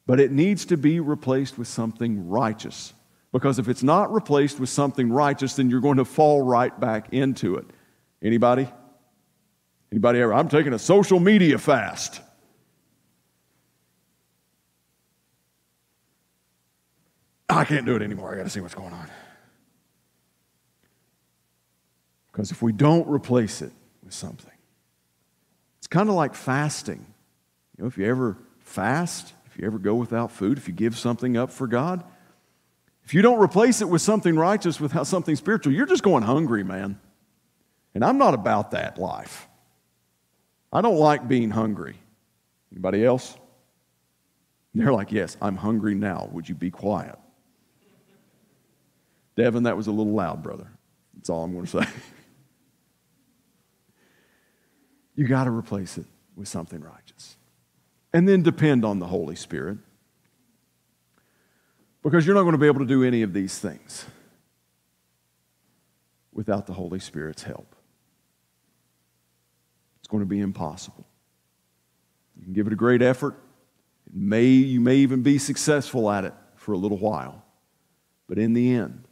But 0.06 0.20
it 0.20 0.32
needs 0.32 0.66
to 0.66 0.78
be 0.78 1.00
replaced 1.00 1.58
with 1.58 1.70
something 1.70 2.28
righteous, 2.28 2.94
Because 3.32 3.60
if 3.60 3.68
it's 3.68 3.84
not 3.84 4.12
replaced 4.12 4.60
with 4.60 4.70
something 4.70 5.12
righteous, 5.12 5.56
then 5.56 5.70
you're 5.70 5.82
going 5.82 5.98
to 5.98 6.06
fall 6.06 6.42
right 6.42 6.78
back 6.80 7.14
into 7.14 7.56
it. 7.56 7.66
Anybody? 8.22 8.68
Anybody 9.92 10.20
ever? 10.20 10.34
I'm 10.34 10.50
taking 10.50 10.74
a 10.74 10.80
social 10.80 11.20
media 11.20 11.58
fast. 11.58 12.22
I 17.48 17.66
can't 17.66 17.86
do 17.86 17.96
it 17.96 18.02
anymore. 18.02 18.34
I 18.34 18.38
got 18.38 18.44
to 18.44 18.50
see 18.50 18.62
what's 18.62 18.76
going 18.76 18.94
on. 18.94 19.10
Because 22.32 22.52
if 22.52 22.62
we 22.62 22.72
don't 22.72 23.08
replace 23.08 23.62
it 23.62 23.72
with 24.04 24.14
something, 24.14 24.54
it's 25.80 25.88
kind 25.88 26.10
of 26.10 26.16
like 26.16 26.36
fasting. 26.36 27.06
You 27.78 27.84
know, 27.84 27.88
if 27.88 27.98
you 27.98 28.06
ever 28.06 28.38
fast, 28.60 29.34
if 29.48 29.58
you 29.58 29.66
ever 29.66 29.80
go 29.80 29.96
without 29.96 30.32
food, 30.32 30.58
if 30.58 30.68
you 30.68 30.74
give 30.74 30.98
something 30.98 31.36
up 31.36 31.50
for 31.52 31.68
God, 31.68 32.04
if 33.10 33.16
you 33.16 33.24
don't 33.24 33.40
replace 33.40 33.82
it 33.82 33.90
with 33.90 34.04
something 34.04 34.36
righteous, 34.36 34.80
with 34.80 34.94
something 35.08 35.36
spiritual, 35.36 35.74
you're 35.74 35.88
just 35.88 36.04
going 36.04 36.22
hungry, 36.22 36.64
man. 36.64 37.00
And 37.96 38.06
I'm 38.06 38.20
not 38.20 38.36
about 38.36 38.70
that 38.70 39.00
life. 39.00 39.48
I 40.72 40.82
don't 40.82 40.96
like 40.96 41.28
being 41.28 41.50
hungry. 41.50 41.96
Anybody 42.72 43.04
else? 43.04 43.36
They're 44.76 44.94
like, 44.94 45.12
Yes, 45.12 45.38
I'm 45.42 45.56
hungry 45.56 45.96
now. 45.96 46.30
Would 46.34 46.48
you 46.48 46.54
be 46.54 46.70
quiet? 46.70 47.18
Devin, 49.36 49.64
that 49.64 49.76
was 49.76 49.88
a 49.88 49.92
little 49.92 50.14
loud, 50.14 50.44
brother. 50.44 50.68
That's 51.16 51.32
all 51.32 51.44
I'm 51.44 51.54
going 51.54 51.66
to 51.66 51.84
say. 51.84 51.90
you 55.16 55.28
got 55.28 55.46
to 55.46 55.52
replace 55.52 55.98
it 55.98 56.06
with 56.36 56.48
something 56.48 56.80
righteous. 56.80 57.38
And 58.14 58.30
then 58.30 58.44
depend 58.44 58.86
on 58.86 59.00
the 59.00 59.08
Holy 59.08 59.36
Spirit. 59.36 59.80
Because 62.04 62.26
you're 62.26 62.36
not 62.36 62.44
going 62.44 62.54
to 62.54 62.60
be 62.60 62.68
able 62.68 62.80
to 62.80 62.86
do 62.86 63.04
any 63.04 63.22
of 63.24 63.34
these 63.34 63.60
things 63.60 64.06
without 66.32 66.66
the 66.66 66.74
Holy 66.74 67.00
Spirit's 67.00 67.44
help. 67.44 67.76
It's 70.00 70.08
going 70.08 70.22
to 70.22 70.30
be 70.30 70.40
impossible. 70.40 71.06
You 72.38 72.46
can 72.46 72.54
give 72.54 72.68
it 72.68 72.74
a 72.74 72.78
great 72.78 73.02
effort. 73.02 73.36
It 74.08 74.16
may, 74.16 74.46
you 74.46 74.80
may 74.80 74.96
even 74.96 75.22
be 75.22 75.38
successful 75.38 76.10
at 76.10 76.24
it 76.24 76.34
for 76.56 76.72
a 76.72 76.78
little 76.78 76.98
while. 76.98 77.44
But 78.28 78.38
in 78.38 78.54
the 78.54 78.74
end, 78.74 79.06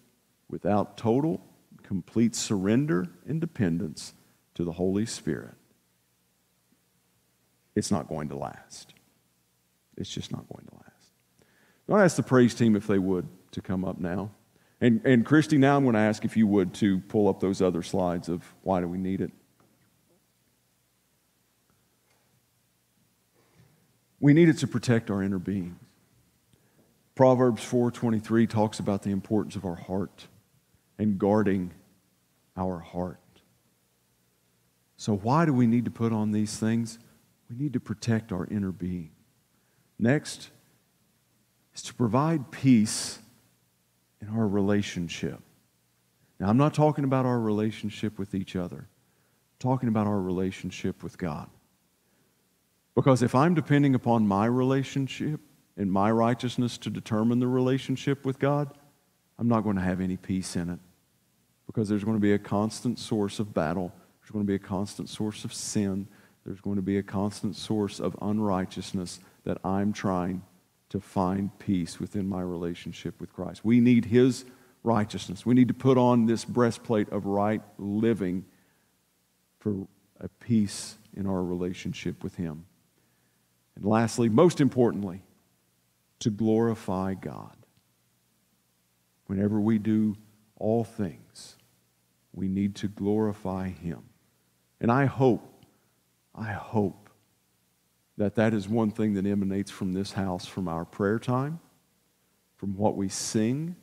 without 0.50 0.96
total, 0.96 1.42
complete 1.84 2.36
surrender 2.36 3.08
and 3.28 3.42
dependence 3.42 4.14
to 4.56 4.64
the 4.64 4.72
Holy 4.72 5.06
Spirit, 5.06 5.56
it's 7.76 7.92
not 7.92 8.08
going 8.08 8.30
to 8.30 8.38
last. 8.38 8.94
It's 9.98 10.10
just 10.10 10.32
not 10.32 10.48
going 10.48 10.66
to 10.68 10.76
last. 10.76 10.87
I 11.88 11.92
want 11.92 12.02
to 12.02 12.06
ask 12.06 12.16
the 12.16 12.24
praise 12.24 12.54
team 12.54 12.76
if 12.76 12.88
they 12.88 13.00
would 13.00 13.28
to 13.52 13.62
come 13.62 13.86
up 13.86 14.00
now. 14.00 14.32
And, 14.82 15.02
and 15.06 15.26
Christy, 15.26 15.58
now 15.58 15.78
I'm 15.78 15.84
going 15.84 15.96
to 15.96 16.00
ask 16.00 16.26
if 16.26 16.38
you 16.38 16.46
would 16.48 16.74
to 16.76 17.00
pull 17.00 17.28
up 17.28 17.40
those 17.40 17.62
other 17.62 17.82
slides 17.82 18.30
of 18.30 18.44
why 18.62 18.82
do 18.82 18.88
we 18.88 18.98
need 18.98 19.22
it. 19.22 19.32
We 24.20 24.34
need 24.34 24.50
it 24.50 24.58
to 24.60 24.68
protect 24.68 25.10
our 25.10 25.24
inner 25.24 25.40
being. 25.40 25.80
Proverbs 27.16 27.64
4:23 27.64 28.48
talks 28.48 28.80
about 28.80 29.02
the 29.02 29.12
importance 29.12 29.56
of 29.56 29.66
our 29.66 29.76
heart 29.76 30.28
and 31.00 31.18
guarding 31.18 31.72
our 32.56 32.80
heart. 32.80 33.20
So 34.98 35.16
why 35.16 35.46
do 35.46 35.54
we 35.54 35.68
need 35.68 35.86
to 35.86 35.92
put 35.92 36.12
on 36.12 36.32
these 36.32 36.58
things? 36.58 37.00
We 37.50 37.56
need 37.56 37.74
to 37.74 37.80
protect 37.80 38.32
our 38.32 38.46
inner 38.48 38.72
being. 38.72 39.12
Next 39.98 40.50
is 41.78 41.84
to 41.84 41.94
provide 41.94 42.50
peace 42.50 43.20
in 44.20 44.30
our 44.30 44.48
relationship. 44.48 45.40
Now, 46.40 46.50
I'm 46.50 46.58
not 46.58 46.74
talking 46.74 47.04
about 47.04 47.26
our 47.26 47.40
relationship 47.40 48.18
with 48.18 48.34
each 48.34 48.56
other, 48.56 48.78
I'm 48.78 49.60
talking 49.60 49.88
about 49.88 50.08
our 50.08 50.20
relationship 50.20 51.04
with 51.04 51.18
God. 51.18 51.50
Because 52.96 53.22
if 53.22 53.36
I'm 53.36 53.54
depending 53.54 53.94
upon 53.94 54.28
my 54.28 54.48
relationship 54.48 55.40
and 55.78 55.92
my 55.92 56.10
righteousness 56.10 56.80
to 56.80 56.90
determine 56.90 57.40
the 57.40 57.48
relationship 57.48 58.26
with 58.26 58.40
God, 58.40 58.76
I'm 59.38 59.48
not 59.48 59.62
going 59.62 59.76
to 59.76 59.84
have 59.84 60.02
any 60.02 60.18
peace 60.18 60.56
in 60.56 60.72
it. 60.72 60.80
Because 61.68 61.88
there's 61.88 62.04
going 62.04 62.18
to 62.18 62.22
be 62.22 62.34
a 62.34 62.40
constant 62.40 62.98
source 62.98 63.38
of 63.38 63.54
battle, 63.54 63.94
there's 64.20 64.32
going 64.32 64.44
to 64.44 64.48
be 64.48 64.56
a 64.56 64.60
constant 64.60 65.10
source 65.10 65.46
of 65.46 65.54
sin, 65.54 66.08
there's 66.44 66.60
going 66.60 66.78
to 66.78 66.82
be 66.82 66.98
a 66.98 67.04
constant 67.04 67.56
source 67.56 68.00
of 68.00 68.18
unrighteousness 68.20 69.20
that 69.44 69.60
I'm 69.64 69.94
trying 69.94 70.42
to 70.90 71.00
find 71.00 71.58
peace 71.60 72.00
within 72.00 72.28
my 72.28 72.42
relationship 72.42 73.20
with 73.20 73.34
Christ. 73.34 73.66
We 73.66 73.80
need 73.80 74.06
His 74.06 74.46
righteousness. 74.84 75.46
We 75.46 75.54
need 75.54 75.68
to 75.68 75.74
put 75.74 75.98
on 75.98 76.26
this 76.26 76.46
breastplate 76.46 77.10
of 77.10 77.26
right 77.26 77.62
living 77.78 78.46
for 79.60 79.88
a 80.20 80.28
peace 80.28 80.98
in 81.16 81.28
our 81.28 81.44
relationship 81.44 82.24
with 82.24 82.36
Him. 82.36 82.66
And 83.76 83.86
lastly, 83.86 84.30
most 84.30 84.62
importantly, 84.62 85.24
to 86.20 86.30
glorify 86.30 87.14
God. 87.14 87.56
Whenever 89.28 89.60
we 89.60 89.78
do 89.78 90.16
all 90.56 90.84
things, 90.84 91.58
we 92.34 92.48
need 92.48 92.76
to 92.76 92.88
glorify 92.88 93.70
Him. 93.70 94.04
And 94.80 94.92
I 94.92 95.06
hope, 95.06 95.66
I 96.34 96.54
hope 96.54 97.07
that 98.18 98.36
that 98.36 98.54
is 98.54 98.68
one 98.68 98.92
thing 98.92 99.14
that 99.14 99.26
emanates 99.26 99.70
from 99.70 99.94
this 99.94 100.14
house, 100.14 100.46
from 100.46 100.68
our 100.68 100.86
prayer 100.86 101.20
time, 101.20 101.60
from 102.56 102.76
what 102.76 102.98
we 102.98 103.08
sing, 103.08 103.76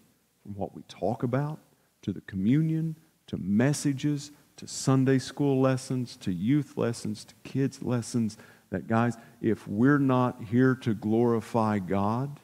from 0.42 0.54
what 0.56 0.74
we 0.74 0.82
talk 0.88 1.22
about, 1.22 1.60
to 2.02 2.12
the 2.12 2.20
communion, 2.22 2.96
to 3.28 3.36
messages, 3.36 4.32
to 4.56 4.66
Sunday 4.66 5.18
school 5.18 5.60
lessons, 5.60 6.16
to 6.16 6.32
youth 6.32 6.76
lessons, 6.76 7.24
to 7.24 7.34
kids' 7.44 7.82
lessons. 7.82 8.36
That, 8.70 8.88
guys, 8.88 9.16
if 9.40 9.68
we're 9.68 9.98
not 9.98 10.42
here 10.50 10.74
to 10.76 10.94
glorify 10.94 11.78
God, 11.78 12.40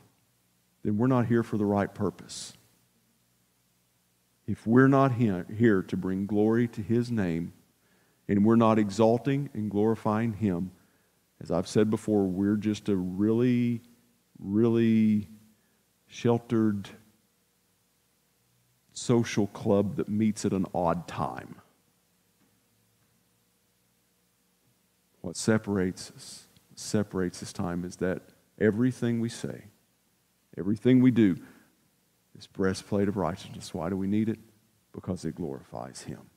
then 0.84 0.96
we're 0.96 1.08
not 1.08 1.26
here 1.26 1.42
for 1.42 1.58
the 1.58 1.64
right 1.64 1.92
purpose. 1.92 2.52
If 4.46 4.66
we're 4.66 4.88
not 4.88 5.12
here 5.12 5.82
to 5.82 5.96
bring 5.96 6.26
glory 6.26 6.68
to 6.68 6.82
His 6.82 7.10
name, 7.10 7.52
and 8.28 8.44
we're 8.44 8.56
not 8.56 8.78
exalting 8.78 9.50
and 9.54 9.70
glorifying 9.70 10.34
Him, 10.34 10.70
as 11.42 11.50
I've 11.50 11.68
said 11.68 11.90
before, 11.90 12.24
we're 12.24 12.56
just 12.56 12.88
a 12.88 12.96
really, 12.96 13.80
really 14.38 15.28
sheltered 16.06 16.88
social 18.92 19.46
club 19.48 19.96
that 19.96 20.08
meets 20.08 20.44
at 20.44 20.52
an 20.52 20.66
odd 20.74 21.08
time. 21.08 21.56
What 25.22 25.36
separates 25.36 26.12
us, 26.16 26.44
separates 26.74 27.40
this 27.40 27.52
time 27.52 27.84
is 27.84 27.96
that 27.96 28.22
everything 28.58 29.20
we 29.20 29.28
say, 29.28 29.64
everything 30.58 31.00
we 31.00 31.10
do, 31.10 31.36
this 32.34 32.46
breastplate 32.46 33.08
of 33.08 33.16
righteousness. 33.16 33.74
Why 33.74 33.88
do 33.90 33.96
we 33.96 34.06
need 34.06 34.28
it? 34.28 34.38
Because 34.92 35.24
it 35.24 35.34
glorifies 35.34 36.02
Him. 36.02 36.29